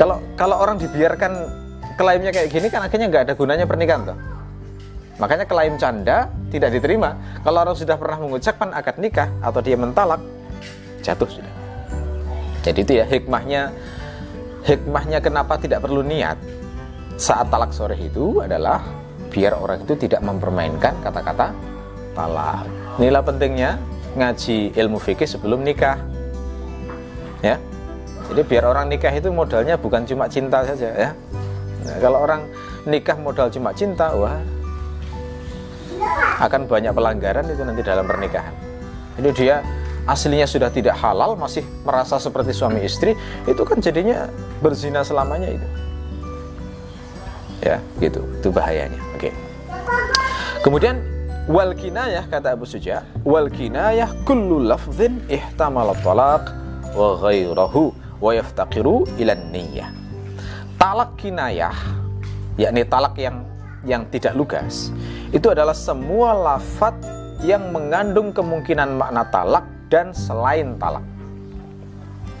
Kalau 0.00 0.16
kalau 0.40 0.56
orang 0.56 0.80
dibiarkan 0.80 1.32
klaimnya 2.00 2.32
kayak 2.32 2.48
gini 2.48 2.72
kan 2.72 2.80
akhirnya 2.88 3.12
nggak 3.12 3.24
ada 3.28 3.34
gunanya 3.36 3.68
pernikahan 3.68 4.08
tuh. 4.08 4.31
Makanya 5.20 5.44
klaim 5.44 5.76
canda 5.76 6.32
tidak 6.48 6.72
diterima. 6.72 7.16
Kalau 7.44 7.58
orang 7.64 7.76
sudah 7.76 7.96
pernah 8.00 8.18
mengucapkan 8.22 8.72
akad 8.72 8.96
nikah 8.96 9.28
atau 9.44 9.60
dia 9.60 9.76
mentalak, 9.76 10.20
jatuh 11.04 11.28
sudah. 11.28 11.52
Jadi 12.62 12.78
itu 12.86 12.92
ya 13.02 13.04
hikmahnya 13.04 13.74
hikmahnya 14.62 15.18
kenapa 15.18 15.58
tidak 15.58 15.82
perlu 15.82 16.06
niat 16.06 16.38
saat 17.18 17.50
talak 17.50 17.74
sore 17.74 17.98
itu 17.98 18.38
adalah 18.38 18.78
biar 19.28 19.58
orang 19.58 19.82
itu 19.82 19.98
tidak 19.98 20.22
mempermainkan 20.22 20.94
kata-kata 21.02 21.50
talak. 22.14 22.64
Inilah 23.00 23.24
pentingnya 23.24 23.80
ngaji 24.14 24.76
ilmu 24.76 25.00
fikih 25.00 25.26
sebelum 25.26 25.64
nikah. 25.64 25.98
Ya. 27.42 27.58
Jadi 28.30 28.42
biar 28.46 28.64
orang 28.64 28.88
nikah 28.88 29.12
itu 29.12 29.28
modalnya 29.28 29.74
bukan 29.76 30.06
cuma 30.06 30.30
cinta 30.30 30.62
saja 30.64 30.88
ya. 30.94 31.10
Nah, 31.82 31.96
kalau 31.98 32.22
orang 32.22 32.46
nikah 32.86 33.18
modal 33.18 33.50
cuma 33.50 33.74
cinta, 33.74 34.14
wah 34.14 34.38
akan 36.40 36.70
banyak 36.70 36.92
pelanggaran 36.94 37.44
itu 37.50 37.62
nanti 37.66 37.82
dalam 37.84 38.08
pernikahan. 38.08 38.54
Itu 39.20 39.34
dia 39.36 39.60
aslinya 40.08 40.48
sudah 40.48 40.72
tidak 40.72 40.96
halal, 40.98 41.36
masih 41.36 41.66
merasa 41.84 42.16
seperti 42.16 42.56
suami 42.56 42.82
istri, 42.86 43.12
itu 43.44 43.62
kan 43.62 43.78
jadinya 43.78 44.30
berzina 44.64 45.04
selamanya 45.04 45.52
itu. 45.52 45.68
Ya, 47.62 47.78
gitu. 48.02 48.24
Itu 48.42 48.48
bahayanya. 48.50 48.98
Oke. 49.14 49.30
Kemudian 50.66 50.98
wal 51.46 51.74
kinayah 51.74 52.26
kata 52.26 52.58
Abu 52.58 52.66
Suja, 52.66 53.06
wal 53.22 53.50
kinayah 53.50 54.10
kullu 54.26 54.62
lafdhin 54.62 55.22
ihtamala 55.30 55.94
talaq 56.02 56.50
wa 56.94 57.18
ghairahu 57.18 57.94
wa 58.22 58.30
yaftaqiru 58.30 59.06
ila 59.18 59.34
niyyah 59.34 59.90
talak 60.82 61.14
kinayah 61.14 61.74
yakni 62.58 62.82
talak 62.86 63.14
yang 63.18 63.46
yang 63.82 64.06
tidak 64.10 64.34
lugas. 64.38 64.94
Itu 65.34 65.50
adalah 65.50 65.74
semua 65.74 66.34
lafat 66.34 66.94
yang 67.42 67.74
mengandung 67.74 68.30
kemungkinan 68.30 68.94
makna 68.94 69.26
talak 69.28 69.66
dan 69.90 70.14
selain 70.14 70.78
talak. 70.78 71.02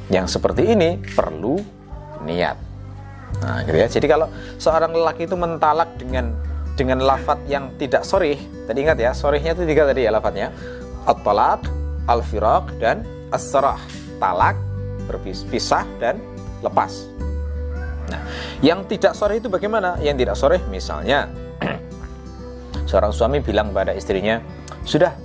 Yang 0.08 0.38
seperti 0.38 0.72
ini 0.72 1.02
perlu 1.14 1.58
niat. 2.22 2.56
Nah 3.42 3.66
gitu 3.66 3.76
ya. 3.76 3.88
Jadi 3.90 4.06
kalau 4.06 4.30
seorang 4.60 4.94
lelaki 4.94 5.26
itu 5.26 5.34
mentalak 5.34 5.90
dengan 5.98 6.30
dengan 6.78 7.04
lafat 7.04 7.36
yang 7.52 7.68
tidak 7.76 8.00
sorih 8.00 8.40
tadi 8.64 8.80
ingat 8.80 8.96
ya 8.96 9.12
sorihnya 9.12 9.52
itu 9.52 9.66
tiga 9.66 9.84
tadi 9.88 10.06
ya 10.06 10.10
lafatnya. 10.14 10.54
At-talak 11.08 11.66
al-firaq 12.06 12.78
dan 12.78 13.02
as-sarah. 13.34 13.80
Talak 14.22 14.54
berpisah 15.10 15.82
dan 15.98 16.22
lepas 16.62 17.10
Nah, 18.12 18.20
yang 18.60 18.84
tidak 18.84 19.16
sore 19.16 19.40
itu 19.40 19.48
bagaimana? 19.48 19.96
Yang 20.04 20.16
tidak 20.24 20.36
sore 20.36 20.58
misalnya 20.68 21.32
seorang 22.90 23.10
suami 23.10 23.40
bilang 23.40 23.72
pada 23.72 23.96
istrinya, 23.96 24.38
"Sudah, 24.84 25.16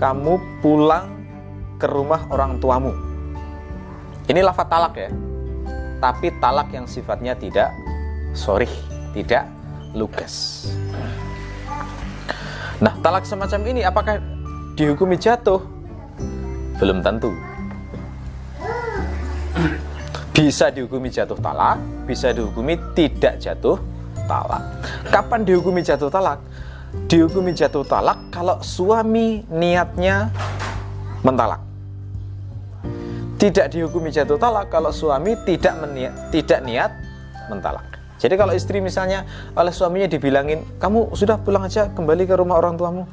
kamu 0.00 0.64
pulang 0.64 1.12
ke 1.76 1.84
rumah 1.84 2.24
orang 2.32 2.56
tuamu." 2.56 2.92
Ini 4.26 4.40
lafaz 4.42 4.66
talak 4.66 4.94
ya. 4.96 5.10
Tapi 6.00 6.34
talak 6.40 6.72
yang 6.72 6.88
sifatnya 6.88 7.36
tidak 7.36 7.70
sorry, 8.32 8.68
tidak 9.12 9.46
lugas. 9.92 10.66
Nah, 12.80 12.92
talak 13.00 13.24
semacam 13.24 13.60
ini 13.72 13.80
apakah 13.84 14.20
dihukumi 14.76 15.16
jatuh? 15.16 15.62
Belum 16.76 17.00
tentu 17.00 17.32
bisa 20.36 20.68
dihukumi 20.68 21.08
jatuh 21.08 21.40
talak, 21.40 21.80
bisa 22.04 22.28
dihukumi 22.28 22.76
tidak 22.92 23.40
jatuh 23.40 23.80
talak. 24.28 24.60
Kapan 25.08 25.48
dihukumi 25.48 25.80
jatuh 25.80 26.12
talak? 26.12 26.44
Dihukumi 27.08 27.56
jatuh 27.56 27.80
talak 27.88 28.20
kalau 28.28 28.60
suami 28.60 29.48
niatnya 29.48 30.28
mentalak. 31.24 31.64
Tidak 33.40 33.72
dihukumi 33.72 34.12
jatuh 34.12 34.36
talak 34.36 34.68
kalau 34.68 34.92
suami 34.92 35.40
tidak 35.48 35.72
meniat, 35.80 36.12
tidak 36.28 36.60
niat 36.68 36.92
mentalak. 37.48 37.96
Jadi 38.20 38.36
kalau 38.36 38.52
istri 38.52 38.84
misalnya 38.84 39.24
oleh 39.56 39.72
suaminya 39.72 40.04
dibilangin, 40.04 40.60
kamu 40.76 41.16
sudah 41.16 41.40
pulang 41.40 41.64
aja 41.64 41.88
kembali 41.96 42.28
ke 42.28 42.36
rumah 42.36 42.60
orang 42.60 42.76
tuamu. 42.76 43.08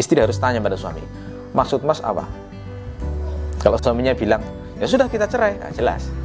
Istri 0.00 0.24
harus 0.24 0.40
tanya 0.40 0.64
pada 0.64 0.80
suami, 0.80 1.04
maksud 1.52 1.84
mas 1.84 2.00
apa? 2.00 2.24
Kalau 3.60 3.76
suaminya 3.76 4.16
bilang, 4.16 4.40
ya 4.80 4.88
sudah 4.88 5.12
kita 5.12 5.28
cerai, 5.28 5.60
nah, 5.60 5.72
jelas 5.72 6.23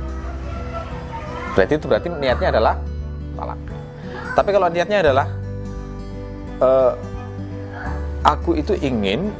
berarti 1.54 1.74
itu 1.78 1.86
berarti 1.90 2.08
niatnya 2.10 2.48
adalah 2.54 2.76
talak. 3.38 3.60
Tapi 4.36 4.50
kalau 4.56 4.68
niatnya 4.72 4.98
adalah 5.04 5.28
uh, 6.64 6.94
aku 8.24 8.60
itu 8.60 8.76
ingin 8.80 9.32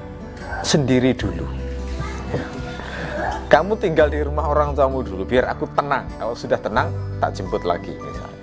sendiri 0.64 1.16
dulu. 1.16 1.46
Kamu 3.50 3.82
tinggal 3.82 4.14
di 4.14 4.22
rumah 4.22 4.46
orang 4.46 4.78
tuamu 4.78 5.02
dulu 5.02 5.26
biar 5.26 5.50
aku 5.50 5.66
tenang. 5.74 6.06
Kalau 6.22 6.38
sudah 6.38 6.62
tenang 6.62 6.94
tak 7.18 7.34
jemput 7.34 7.66
lagi 7.66 7.98
misalnya. 7.98 8.40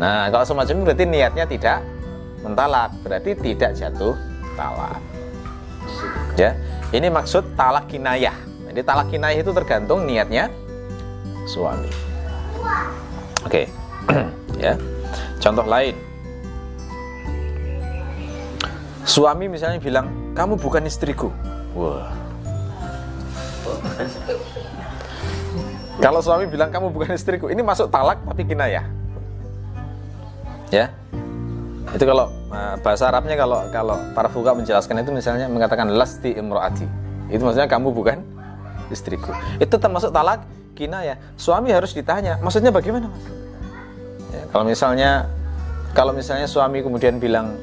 Nah 0.00 0.32
kalau 0.32 0.44
semacam 0.48 0.88
berarti 0.88 1.04
niatnya 1.04 1.44
tidak 1.44 1.78
mentalak. 2.40 2.90
Berarti 3.04 3.36
tidak 3.36 3.76
jatuh 3.76 4.16
talak. 4.56 5.00
Ya 6.40 6.56
ini 6.96 7.12
maksud 7.12 7.52
talak 7.52 7.84
kinayah. 7.92 8.32
Jadi 8.72 8.80
talak 8.80 9.12
kinayah 9.12 9.44
itu 9.44 9.52
tergantung 9.52 10.08
niatnya 10.08 10.48
suami. 11.44 12.15
Oke. 13.46 13.62
ya. 14.64 14.74
Contoh 15.38 15.66
lain. 15.66 15.94
Suami 19.06 19.46
misalnya 19.46 19.78
bilang, 19.78 20.34
"Kamu 20.34 20.58
bukan 20.58 20.82
istriku." 20.84 21.30
Wah. 21.76 22.10
Kalau 25.96 26.20
suami 26.20 26.44
bilang 26.44 26.68
kamu 26.68 26.92
bukan 26.92 27.16
istriku, 27.16 27.48
ini 27.48 27.64
masuk 27.64 27.88
talak 27.88 28.20
tapi 28.20 28.44
kinayah. 28.44 28.84
Ya. 30.68 30.92
Itu 31.94 32.04
kalau 32.04 32.28
uh, 32.52 32.76
bahasa 32.84 33.08
Arabnya 33.08 33.38
kalau 33.38 33.64
kalau 33.72 33.96
para 34.12 34.28
fuka 34.28 34.52
menjelaskan 34.52 35.00
itu 35.00 35.10
misalnya 35.14 35.48
mengatakan 35.48 35.88
lasti 35.96 36.36
imroati. 36.36 36.84
Itu 37.32 37.48
maksudnya 37.48 37.70
kamu 37.70 37.88
bukan 37.96 38.20
istriku. 38.92 39.32
Itu 39.56 39.80
termasuk 39.80 40.12
talak 40.12 40.44
kinayah. 40.76 41.16
Suami 41.40 41.72
harus 41.72 41.96
ditanya, 41.96 42.36
maksudnya 42.44 42.68
bagaimana, 42.68 43.08
Mas? 43.08 43.24
Ya, 44.36 44.44
kalau 44.52 44.64
misalnya 44.68 45.10
kalau 45.96 46.12
misalnya 46.12 46.44
suami 46.44 46.84
kemudian 46.84 47.16
bilang 47.16 47.56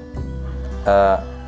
e, 0.90 0.94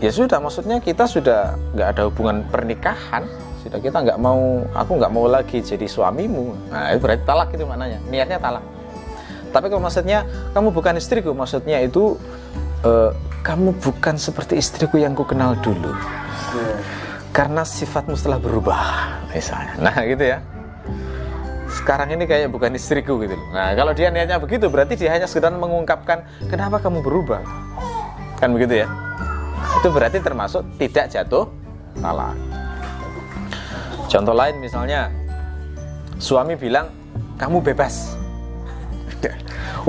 ya 0.05 0.11
sudah 0.13 0.37
maksudnya 0.37 0.77
kita 0.77 1.09
sudah 1.09 1.57
nggak 1.73 1.87
ada 1.97 2.01
hubungan 2.05 2.45
pernikahan 2.53 3.25
sudah 3.65 3.81
kita 3.81 4.05
nggak 4.05 4.21
mau 4.21 4.61
aku 4.77 5.01
nggak 5.01 5.09
mau 5.09 5.25
lagi 5.25 5.65
jadi 5.65 5.89
suamimu 5.89 6.69
nah 6.69 6.93
itu 6.93 7.01
berarti 7.01 7.23
talak 7.25 7.49
itu 7.57 7.65
maknanya 7.65 7.97
niatnya 8.13 8.37
talak 8.37 8.61
tapi 9.49 9.65
kalau 9.71 9.81
maksudnya 9.81 10.29
kamu 10.53 10.69
bukan 10.69 10.93
istriku 11.01 11.33
maksudnya 11.33 11.81
itu 11.81 12.21
e, 12.85 13.09
kamu 13.41 13.73
bukan 13.81 14.21
seperti 14.21 14.61
istriku 14.61 15.01
yang 15.01 15.17
ku 15.17 15.25
kenal 15.25 15.57
dulu 15.57 15.89
karena 17.33 17.65
sifatmu 17.65 18.13
telah 18.13 18.37
berubah 18.37 18.81
misalnya 19.33 19.73
nah 19.81 19.97
gitu 20.05 20.21
ya 20.21 20.37
sekarang 21.85 22.17
ini 22.17 22.25
kayak 22.25 22.49
bukan 22.49 22.73
istriku 22.73 23.21
gitu 23.21 23.37
Nah 23.53 23.77
kalau 23.77 23.93
dia 23.93 24.09
niatnya 24.09 24.41
begitu 24.41 24.73
berarti 24.73 24.97
dia 24.97 25.13
hanya 25.13 25.29
sekedar 25.29 25.53
mengungkapkan 25.53 26.25
kenapa 26.49 26.81
kamu 26.81 27.05
berubah. 27.05 27.45
Kan 28.41 28.57
begitu 28.57 28.81
ya. 28.81 28.89
Itu 29.77 29.93
berarti 29.93 30.17
termasuk 30.17 30.65
tidak 30.81 31.13
jatuh 31.13 31.45
talak. 32.01 32.33
Contoh 34.09 34.33
lain 34.33 34.57
misalnya 34.57 35.13
suami 36.17 36.57
bilang 36.57 36.89
kamu 37.37 37.61
bebas. 37.61 38.17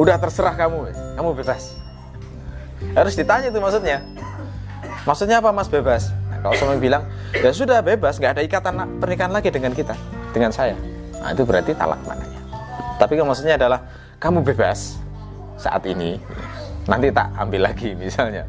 Udah 0.00 0.20
terserah 0.20 0.52
kamu, 0.52 0.92
kamu 1.16 1.30
bebas. 1.32 1.80
Harus 2.92 3.16
ditanya 3.16 3.48
itu 3.48 3.56
maksudnya. 3.56 4.04
Maksudnya 5.08 5.40
apa 5.40 5.48
mas 5.48 5.72
bebas? 5.72 6.12
Nah, 6.28 6.44
kalau 6.44 6.54
suami 6.60 6.76
bilang 6.76 7.08
ya 7.32 7.56
sudah 7.56 7.80
bebas, 7.80 8.20
nggak 8.20 8.36
ada 8.36 8.42
ikatan 8.44 9.00
pernikahan 9.00 9.32
lagi 9.32 9.48
dengan 9.48 9.72
kita, 9.72 9.96
dengan 10.36 10.52
saya 10.52 10.76
Nah, 11.20 11.30
itu 11.32 11.42
berarti 11.42 11.72
talak 11.72 12.00
mananya. 12.04 12.40
Tapi 12.96 13.20
maksudnya 13.20 13.60
adalah 13.60 13.80
kamu 14.16 14.40
bebas 14.44 14.96
saat 15.60 15.84
ini, 15.88 16.16
nanti 16.88 17.12
tak 17.12 17.32
ambil 17.36 17.68
lagi 17.68 17.92
misalnya. 17.96 18.48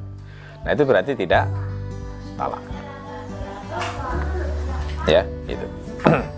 Nah, 0.63 0.71
itu 0.75 0.83
berarti 0.83 1.11
tidak 1.15 1.47
talak. 2.35 2.63
Ya, 5.07 5.23
itu. 5.47 5.67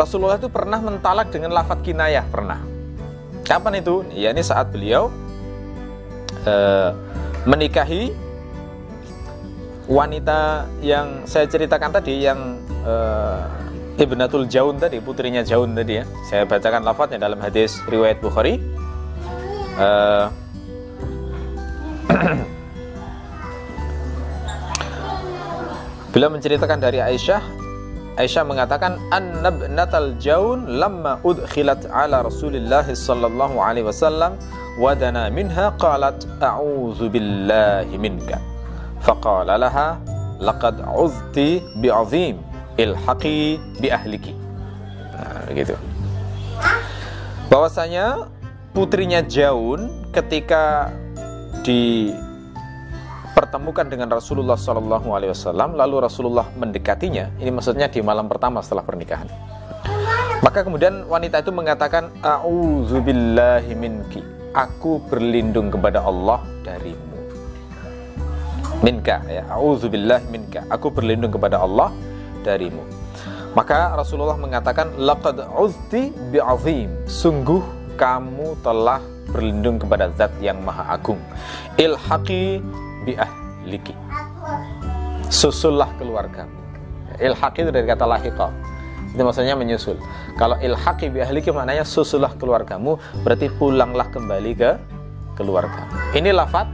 Rasulullah 0.00 0.38
itu 0.38 0.48
pernah 0.52 0.78
mentalak 0.78 1.32
dengan 1.32 1.50
lafat 1.52 1.82
kinayah, 1.82 2.24
pernah. 2.28 2.60
Kapan 3.42 3.82
itu? 3.82 4.06
Ya 4.14 4.30
ini 4.30 4.46
saat 4.46 4.70
beliau 4.70 5.10
uh, 6.46 6.94
menikahi 7.42 8.14
wanita 9.90 10.70
yang 10.78 11.26
saya 11.26 11.50
ceritakan 11.50 11.90
tadi 11.90 12.22
yang 12.22 12.62
uh, 12.86 13.42
Ibnatul 13.98 14.46
Jaun 14.46 14.78
tadi, 14.78 15.02
putrinya 15.02 15.42
Jaun 15.42 15.74
tadi 15.74 15.98
ya. 15.98 16.04
Saya 16.28 16.46
bacakan 16.46 16.86
lafadznya 16.86 17.18
dalam 17.18 17.40
hadis 17.42 17.80
riwayat 17.90 18.22
Bukhari. 18.22 18.60
Uh, 19.80 20.28
Bila 26.10 26.26
menceritakan 26.26 26.82
dari 26.82 26.98
Aisyah, 26.98 27.38
Aisyah 28.18 28.42
mengatakan 28.42 28.98
annabnatal 29.14 30.18
jaun 30.18 30.66
lamma 30.66 31.22
udkhilat 31.22 31.86
ala 31.86 32.26
Rasulillah 32.26 32.82
sallallahu 32.82 33.62
alaihi 33.62 33.86
wasallam 33.86 34.34
wadana 34.74 35.30
minha 35.30 35.70
qalat 35.78 36.18
a'udzu 36.42 37.06
billahi 37.14 37.94
minka 37.94 38.42
faqala 39.06 39.54
laha 39.54 40.02
laqad 40.42 40.82
uzti 40.98 41.62
bi'azim 41.78 42.42
ilhaqi 42.78 43.58
bi 43.80 43.90
ahliki. 43.90 44.34
Nah, 45.14 45.50
gitu. 45.54 45.74
Bahwasanya 47.50 48.28
putrinya 48.70 49.26
Jaun 49.26 50.06
ketika 50.14 50.94
dipertemukan 51.66 53.90
dengan 53.90 54.14
Rasulullah 54.14 54.54
Shallallahu 54.54 55.10
Alaihi 55.10 55.34
Wasallam, 55.34 55.74
lalu 55.74 56.06
Rasulullah 56.06 56.46
mendekatinya. 56.54 57.34
Ini 57.42 57.50
maksudnya 57.50 57.90
di 57.90 57.98
malam 58.06 58.30
pertama 58.30 58.62
setelah 58.62 58.86
pernikahan. 58.86 59.26
Maka 60.40 60.64
kemudian 60.64 61.04
wanita 61.04 61.44
itu 61.44 61.52
mengatakan, 61.52 62.08
A'udzubillahi 62.24 63.76
minki. 63.76 64.24
Aku 64.56 65.04
berlindung 65.06 65.70
kepada 65.70 66.02
Allah 66.02 66.42
darimu. 66.64 67.20
Minka 68.80 69.20
ya, 69.28 69.44
A'udzubillahi 69.52 70.24
minka. 70.32 70.64
Aku 70.72 70.88
berlindung 70.88 71.28
kepada 71.28 71.60
Allah 71.60 71.92
darimu. 72.42 72.82
Maka 73.50 73.98
Rasulullah 73.98 74.38
mengatakan 74.38 74.94
laqad 74.94 75.42
uzti 75.58 76.14
bi'azim. 76.30 76.90
Sungguh 77.10 77.58
kamu 77.98 78.54
telah 78.62 79.02
berlindung 79.34 79.78
kepada 79.82 80.10
zat 80.14 80.30
yang 80.38 80.62
maha 80.62 80.94
agung. 80.94 81.18
Ilhaqi 81.74 82.62
bi 83.02 83.18
ahliki. 83.18 83.94
Susullah 85.30 85.90
keluargamu. 85.98 86.54
Ilhaqi 87.18 87.66
itu 87.66 87.70
dari 87.74 87.86
kata 87.90 88.06
lahiqa. 88.06 88.48
Itu 89.10 89.22
maksudnya 89.26 89.58
menyusul. 89.58 89.98
Kalau 90.38 90.54
ilhaqi 90.62 91.10
bi 91.10 91.18
ahliki 91.18 91.50
maknanya 91.50 91.82
susullah 91.82 92.30
keluargamu, 92.38 93.02
berarti 93.26 93.50
pulanglah 93.58 94.06
kembali 94.14 94.52
ke 94.54 94.70
keluarga. 95.34 95.90
Ini 96.14 96.30
lafat 96.30 96.70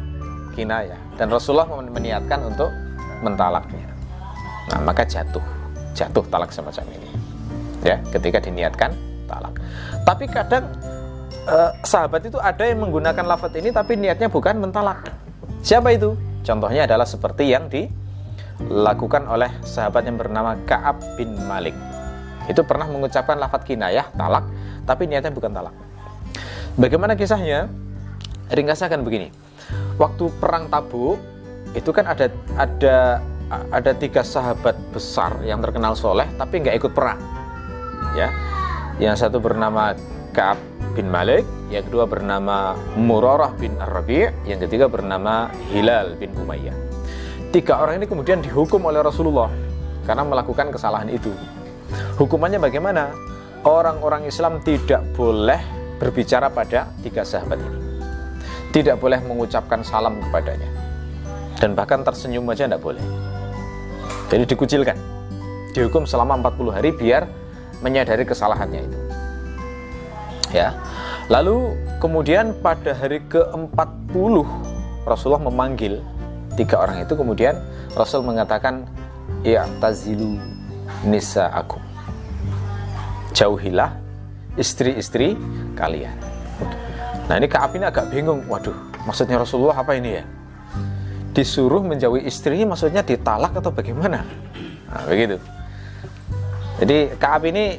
kinayah 0.52 1.00
dan 1.16 1.32
Rasulullah 1.32 1.68
meniatkan 1.72 2.44
untuk 2.44 2.68
mentalaknya. 3.24 3.88
Nah, 4.68 4.84
maka 4.84 5.08
jatuh 5.08 5.55
jatuh 5.97 6.24
talak 6.28 6.53
semacam 6.53 6.84
ini. 6.92 7.11
Ya 7.80 7.97
ketika 8.12 8.38
diniatkan 8.44 8.92
talak. 9.24 9.57
Tapi 10.05 10.28
kadang 10.28 10.68
eh, 11.49 11.72
sahabat 11.82 12.28
itu 12.28 12.36
ada 12.36 12.62
yang 12.68 12.84
menggunakan 12.84 13.24
lafaz 13.24 13.57
ini 13.57 13.72
tapi 13.72 13.97
niatnya 13.97 14.28
bukan 14.28 14.61
mentalak. 14.61 15.09
Siapa 15.64 15.90
itu? 15.97 16.14
Contohnya 16.44 16.86
adalah 16.86 17.09
seperti 17.09 17.51
yang 17.51 17.66
dilakukan 17.72 19.26
oleh 19.26 19.51
sahabat 19.64 20.07
yang 20.07 20.20
bernama 20.20 20.55
Kaab 20.68 21.01
bin 21.18 21.34
Malik. 21.49 21.74
Itu 22.47 22.62
pernah 22.62 22.86
mengucapkan 22.86 23.40
lafaz 23.40 23.66
kinayah 23.66 24.12
talak 24.14 24.47
tapi 24.86 25.09
niatnya 25.09 25.34
bukan 25.34 25.51
talak. 25.51 25.74
Bagaimana 26.76 27.16
kisahnya? 27.16 27.72
Ringkasnya 28.47 28.92
akan 28.92 29.03
begini. 29.03 29.34
Waktu 29.99 30.30
perang 30.38 30.70
Tabuk 30.70 31.18
itu 31.74 31.90
kan 31.90 32.07
ada 32.07 32.30
ada 32.55 33.18
ada 33.51 33.94
tiga 33.94 34.26
sahabat 34.26 34.74
besar 34.90 35.38
yang 35.47 35.62
terkenal 35.62 35.94
soleh 35.94 36.26
tapi 36.34 36.62
nggak 36.62 36.76
ikut 36.82 36.92
perang. 36.92 37.20
Ya. 38.18 38.32
Yang 38.97 39.28
satu 39.28 39.38
bernama 39.38 39.92
Kaab 40.32 40.59
bin 40.97 41.12
Malik 41.12 41.44
yang 41.68 41.84
kedua 41.84 42.09
bernama 42.09 42.74
Murarah 42.97 43.53
bin 43.55 43.76
Ar-Rabi' 43.76 44.49
yang 44.49 44.59
ketiga 44.64 44.88
bernama 44.88 45.53
Hilal 45.70 46.16
bin 46.16 46.32
Umayyah. 46.32 46.74
Tiga 47.53 47.78
orang 47.80 48.03
ini 48.03 48.07
kemudian 48.09 48.40
dihukum 48.42 48.82
oleh 48.88 49.05
Rasulullah 49.05 49.53
karena 50.09 50.24
melakukan 50.24 50.72
kesalahan 50.72 51.12
itu. 51.12 51.30
Hukumannya 52.18 52.59
bagaimana? 52.59 53.12
Orang-orang 53.66 54.30
Islam 54.30 54.62
tidak 54.62 55.03
boleh 55.14 55.59
berbicara 55.99 56.47
pada 56.51 56.86
tiga 57.03 57.26
sahabat 57.26 57.59
ini. 57.59 57.80
Tidak 58.70 58.97
boleh 59.01 59.18
mengucapkan 59.26 59.82
salam 59.82 60.22
kepadanya. 60.28 60.70
Dan 61.57 61.72
bahkan 61.72 62.05
tersenyum 62.05 62.47
aja 62.53 62.68
tidak 62.68 62.84
boleh 62.84 63.25
jadi 64.30 64.44
dikucilkan. 64.48 64.96
Dihukum 65.76 66.08
selama 66.08 66.40
40 66.40 66.72
hari 66.72 66.90
biar 66.94 67.28
menyadari 67.84 68.24
kesalahannya 68.24 68.80
itu. 68.88 68.98
Ya. 70.54 70.72
Lalu 71.26 71.74
kemudian 71.98 72.54
pada 72.62 72.94
hari 72.94 73.20
ke-40 73.26 74.34
Rasulullah 75.06 75.42
memanggil 75.42 76.02
tiga 76.56 76.80
orang 76.80 77.04
itu 77.04 77.12
kemudian 77.12 77.54
Rasul 77.92 78.24
mengatakan 78.24 78.88
ya 79.44 79.68
tazilu 79.78 80.40
nisa 81.04 81.52
aku 81.52 81.78
jauhilah 83.36 83.92
istri-istri 84.56 85.36
kalian 85.76 86.16
nah 87.28 87.36
ini 87.36 87.46
Kaab 87.46 87.76
ini 87.76 87.84
agak 87.84 88.08
bingung 88.08 88.48
waduh 88.48 88.74
maksudnya 89.04 89.36
Rasulullah 89.36 89.76
apa 89.76 89.92
ini 89.94 90.18
ya 90.18 90.24
disuruh 91.37 91.84
menjauhi 91.84 92.24
istri 92.24 92.64
maksudnya 92.64 93.05
ditalak 93.05 93.53
atau 93.53 93.68
bagaimana? 93.68 94.24
Nah, 94.89 95.05
begitu. 95.05 95.37
Jadi 96.80 97.12
Kaab 97.20 97.45
ini 97.45 97.76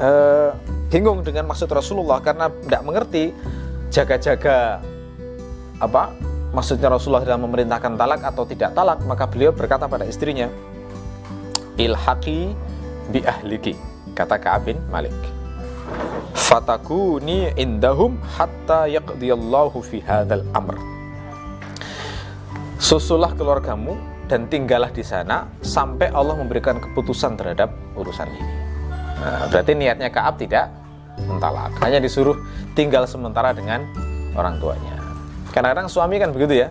uh, 0.00 0.56
bingung 0.88 1.20
dengan 1.20 1.44
maksud 1.44 1.68
Rasulullah 1.68 2.24
karena 2.24 2.48
tidak 2.48 2.82
mengerti 2.88 3.36
jaga-jaga 3.92 4.80
apa 5.76 6.16
maksudnya 6.56 6.88
Rasulullah 6.88 7.20
dalam 7.20 7.44
memerintahkan 7.44 8.00
talak 8.00 8.20
atau 8.24 8.48
tidak 8.48 8.72
talak 8.72 9.04
maka 9.04 9.28
beliau 9.28 9.52
berkata 9.52 9.84
pada 9.84 10.08
istrinya 10.08 10.48
ilhaqi 11.76 12.56
bi 13.12 13.20
ahliki 13.20 13.76
kata 14.16 14.40
Ka'ab 14.40 14.72
bin 14.72 14.80
Malik. 14.88 15.12
Fatakuni 16.32 17.52
indahum 17.60 18.16
hatta 18.24 18.88
yaqdiyallahu 18.88 19.84
fi 19.84 20.00
hadzal 20.00 20.44
amr 20.56 20.95
susulah 22.76 23.32
keluargamu 23.32 23.96
dan 24.26 24.50
tinggallah 24.50 24.90
di 24.90 25.06
sana 25.06 25.46
sampai 25.62 26.10
Allah 26.10 26.34
memberikan 26.34 26.82
keputusan 26.82 27.38
terhadap 27.38 27.70
urusan 27.94 28.26
ini. 28.26 28.54
Nah, 29.16 29.48
berarti 29.48 29.72
niatnya 29.72 30.10
Kaab 30.12 30.36
tidak 30.36 30.68
mentalak, 31.24 31.72
hanya 31.80 31.96
disuruh 32.02 32.36
tinggal 32.76 33.08
sementara 33.08 33.56
dengan 33.56 33.88
orang 34.36 34.60
tuanya. 34.60 35.00
Kadang-kadang 35.54 35.88
suami 35.88 36.20
kan 36.20 36.36
begitu 36.36 36.66
ya, 36.66 36.68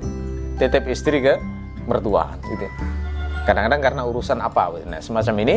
titip 0.62 0.86
istri 0.86 1.26
ke 1.26 1.41
mertua, 1.89 2.38
gitu. 2.45 2.70
Kadang-kadang 3.49 3.82
karena 3.82 4.01
urusan 4.06 4.38
apa, 4.45 4.78
nah, 4.86 5.01
semacam 5.01 5.36
ini, 5.41 5.56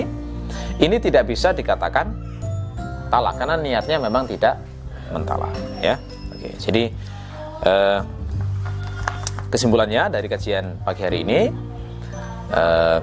ini 0.80 0.96
tidak 0.96 1.28
bisa 1.28 1.52
dikatakan 1.52 2.08
talak 3.12 3.36
karena 3.36 3.60
niatnya 3.60 4.00
memang 4.00 4.24
tidak 4.24 4.56
mentalak, 5.12 5.52
ya. 5.84 6.00
Oke, 6.32 6.56
jadi 6.56 6.88
eh, 7.68 8.00
kesimpulannya 9.48 10.12
dari 10.12 10.28
kajian 10.28 10.84
pagi 10.84 11.02
hari 11.04 11.24
ini 11.24 11.40
uh, 12.52 13.00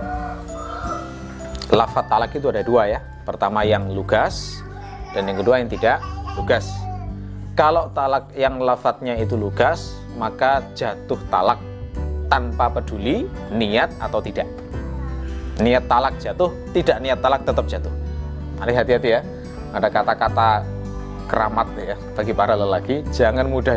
lafat 1.74 2.06
talak 2.06 2.32
itu 2.38 2.48
ada 2.50 2.62
dua 2.62 2.90
ya. 2.90 3.00
Pertama 3.26 3.66
yang 3.66 3.90
lugas 3.90 4.62
dan 5.18 5.26
yang 5.26 5.42
kedua 5.42 5.58
yang 5.58 5.70
tidak 5.70 5.98
lugas. 6.38 6.70
Kalau 7.58 7.90
talak 7.96 8.30
yang 8.38 8.62
lafadznya 8.62 9.18
itu 9.18 9.34
lugas 9.34 9.98
maka 10.20 10.62
jatuh 10.78 11.18
talak 11.34 11.58
tanpa 12.30 12.70
peduli 12.70 13.26
niat 13.50 13.90
atau 13.98 14.22
tidak. 14.22 14.46
Niat 15.58 15.88
talak 15.90 16.20
jatuh 16.22 16.52
tidak 16.76 17.02
niat 17.02 17.20
talak 17.24 17.42
tetap 17.42 17.66
jatuh. 17.66 17.94
Mari 18.62 18.74
hati-hati 18.76 19.10
ya. 19.10 19.22
Ada 19.76 19.92
kata-kata 19.92 20.64
keramat 21.26 21.68
ya 21.80 21.98
bagi 22.14 22.32
para 22.38 22.54
lelaki. 22.54 23.02
Jangan 23.10 23.50
mudah 23.50 23.76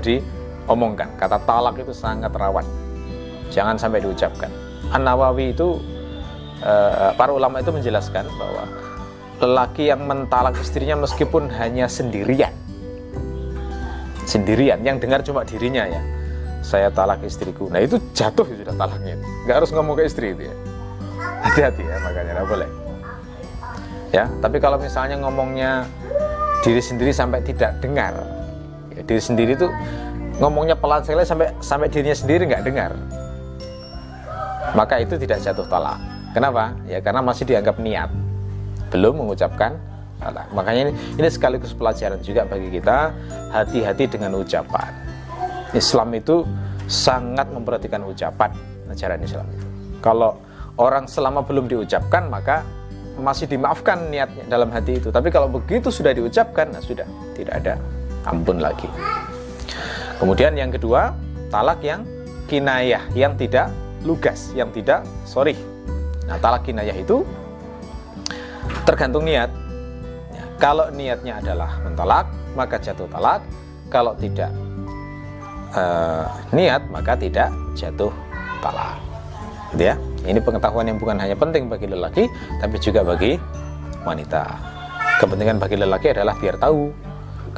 diomongkan 0.68 1.16
kata 1.16 1.40
talak 1.48 1.80
itu 1.80 1.96
sangat 1.96 2.28
rawan. 2.36 2.68
Jangan 3.48 3.80
sampai 3.80 4.04
diucapkan. 4.04 4.52
An 4.92 5.08
Nawawi 5.08 5.56
itu 5.56 5.80
uh, 6.60 7.16
para 7.16 7.32
ulama 7.32 7.64
itu 7.64 7.72
menjelaskan 7.72 8.28
bahwa 8.36 8.68
lelaki 9.40 9.88
yang 9.88 10.04
mentalak 10.04 10.60
istrinya 10.60 11.00
meskipun 11.00 11.48
hanya 11.56 11.88
sendirian. 11.88 12.52
Sendirian 14.28 14.84
yang 14.84 15.00
dengar 15.00 15.24
cuma 15.24 15.40
dirinya 15.48 15.88
ya. 15.88 16.04
Saya 16.60 16.92
talak 16.92 17.24
istriku. 17.24 17.72
Nah 17.72 17.80
itu 17.80 17.96
jatuh 18.12 18.44
sudah 18.44 18.76
talaknya. 18.76 19.16
Nggak 19.48 19.64
harus 19.64 19.72
ngomong 19.72 19.96
ke 19.96 20.04
istri 20.04 20.36
itu 20.36 20.52
ya. 20.52 20.54
Hati-hati 21.48 21.80
ya 21.80 21.96
makanya 22.04 22.32
nggak 22.36 22.48
boleh. 22.52 22.68
Ya 24.12 24.24
tapi 24.44 24.60
kalau 24.60 24.76
misalnya 24.76 25.16
ngomongnya 25.16 25.88
diri 26.60 26.84
sendiri 26.84 27.08
sampai 27.16 27.40
tidak 27.40 27.80
dengar 27.80 28.12
ya, 28.92 29.00
diri 29.08 29.22
sendiri 29.22 29.56
itu 29.56 29.72
ngomongnya 30.38 30.78
pelan 30.78 31.02
sekali 31.02 31.26
sampai 31.26 31.50
sampai 31.58 31.86
dirinya 31.90 32.16
sendiri 32.16 32.46
nggak 32.46 32.64
dengar 32.64 32.92
maka 34.76 35.00
itu 35.00 35.16
tidak 35.16 35.40
jatuh 35.40 35.64
talak. 35.68 35.96
Kenapa? 36.36 36.76
Ya 36.84 37.00
karena 37.00 37.24
masih 37.24 37.48
dianggap 37.48 37.80
niat, 37.80 38.10
belum 38.92 39.24
mengucapkan 39.24 39.80
talak. 40.20 40.46
Makanya 40.52 40.90
ini, 40.90 40.92
ini 41.16 41.28
sekaligus 41.30 41.72
pelajaran 41.72 42.20
juga 42.20 42.44
bagi 42.44 42.68
kita 42.68 43.14
hati-hati 43.54 44.04
dengan 44.10 44.36
ucapan. 44.36 44.92
Islam 45.72 46.08
itu 46.16 46.44
sangat 46.88 47.48
memperhatikan 47.52 48.00
ucapan 48.04 48.52
ajaran 48.88 49.20
Islam 49.20 49.44
itu. 49.52 49.66
Kalau 50.00 50.40
orang 50.80 51.04
selama 51.04 51.44
belum 51.44 51.68
diucapkan 51.68 52.32
maka 52.32 52.64
masih 53.20 53.50
dimaafkan 53.50 54.08
niatnya 54.08 54.48
dalam 54.48 54.72
hati 54.72 54.96
itu. 54.96 55.12
Tapi 55.12 55.28
kalau 55.28 55.50
begitu 55.50 55.90
sudah 55.90 56.14
diucapkan, 56.14 56.70
nah 56.70 56.80
sudah 56.80 57.04
tidak 57.34 57.54
ada 57.60 57.74
ampun 58.24 58.62
lagi. 58.62 58.88
Kemudian 60.18 60.58
yang 60.58 60.74
kedua, 60.74 61.14
talak 61.48 61.80
yang 61.80 62.02
kinayah 62.48 63.04
yang 63.12 63.36
tidak 63.36 63.70
lugas 64.02 64.56
yang 64.56 64.72
tidak 64.72 65.04
sorry 65.28 65.52
nah 66.24 66.40
talak 66.40 66.64
kinayah 66.64 66.96
itu 66.96 67.24
tergantung 68.88 69.28
niat. 69.28 69.52
Ya, 70.32 70.44
kalau 70.56 70.88
niatnya 70.88 71.40
adalah 71.44 71.76
mentolak 71.84 72.28
maka 72.56 72.80
jatuh 72.80 73.04
talak. 73.12 73.44
Kalau 73.88 74.12
tidak 74.16 74.52
uh, 75.72 76.28
niat 76.52 76.84
maka 76.92 77.16
tidak 77.16 77.52
jatuh 77.76 78.12
talak. 78.64 78.96
Gitu 79.76 79.92
ya. 79.92 79.96
Ini 80.24 80.40
pengetahuan 80.40 80.88
yang 80.88 81.00
bukan 81.00 81.16
hanya 81.20 81.36
penting 81.36 81.68
bagi 81.68 81.88
lelaki 81.88 82.28
tapi 82.60 82.76
juga 82.80 83.04
bagi 83.04 83.36
wanita. 84.04 84.42
Kepentingan 85.20 85.56
bagi 85.60 85.76
lelaki 85.80 86.12
adalah 86.12 86.36
biar 86.36 86.56
tahu 86.60 86.92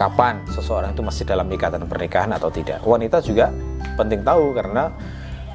kapan 0.00 0.40
seseorang 0.48 0.96
itu 0.96 1.04
masih 1.04 1.28
dalam 1.28 1.44
ikatan 1.52 1.84
pernikahan 1.84 2.32
atau 2.32 2.48
tidak. 2.48 2.80
Wanita 2.80 3.20
juga 3.20 3.52
penting 4.00 4.24
tahu 4.24 4.56
karena 4.56 4.88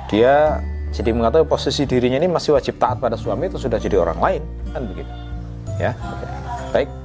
dia 0.06 0.62
jadi 0.93 1.10
mengatakan 1.18 1.50
posisi 1.50 1.89
dirinya 1.89 2.22
ini 2.22 2.30
masih 2.30 2.54
wajib 2.54 2.78
taat 2.78 3.02
pada 3.02 3.18
suami 3.18 3.50
itu 3.50 3.58
sudah 3.58 3.82
jadi 3.82 3.98
orang 3.98 4.22
lain 4.22 4.41
kan 4.70 4.86
begitu? 4.86 5.12
Ya. 5.82 5.98
Baik 6.70 7.05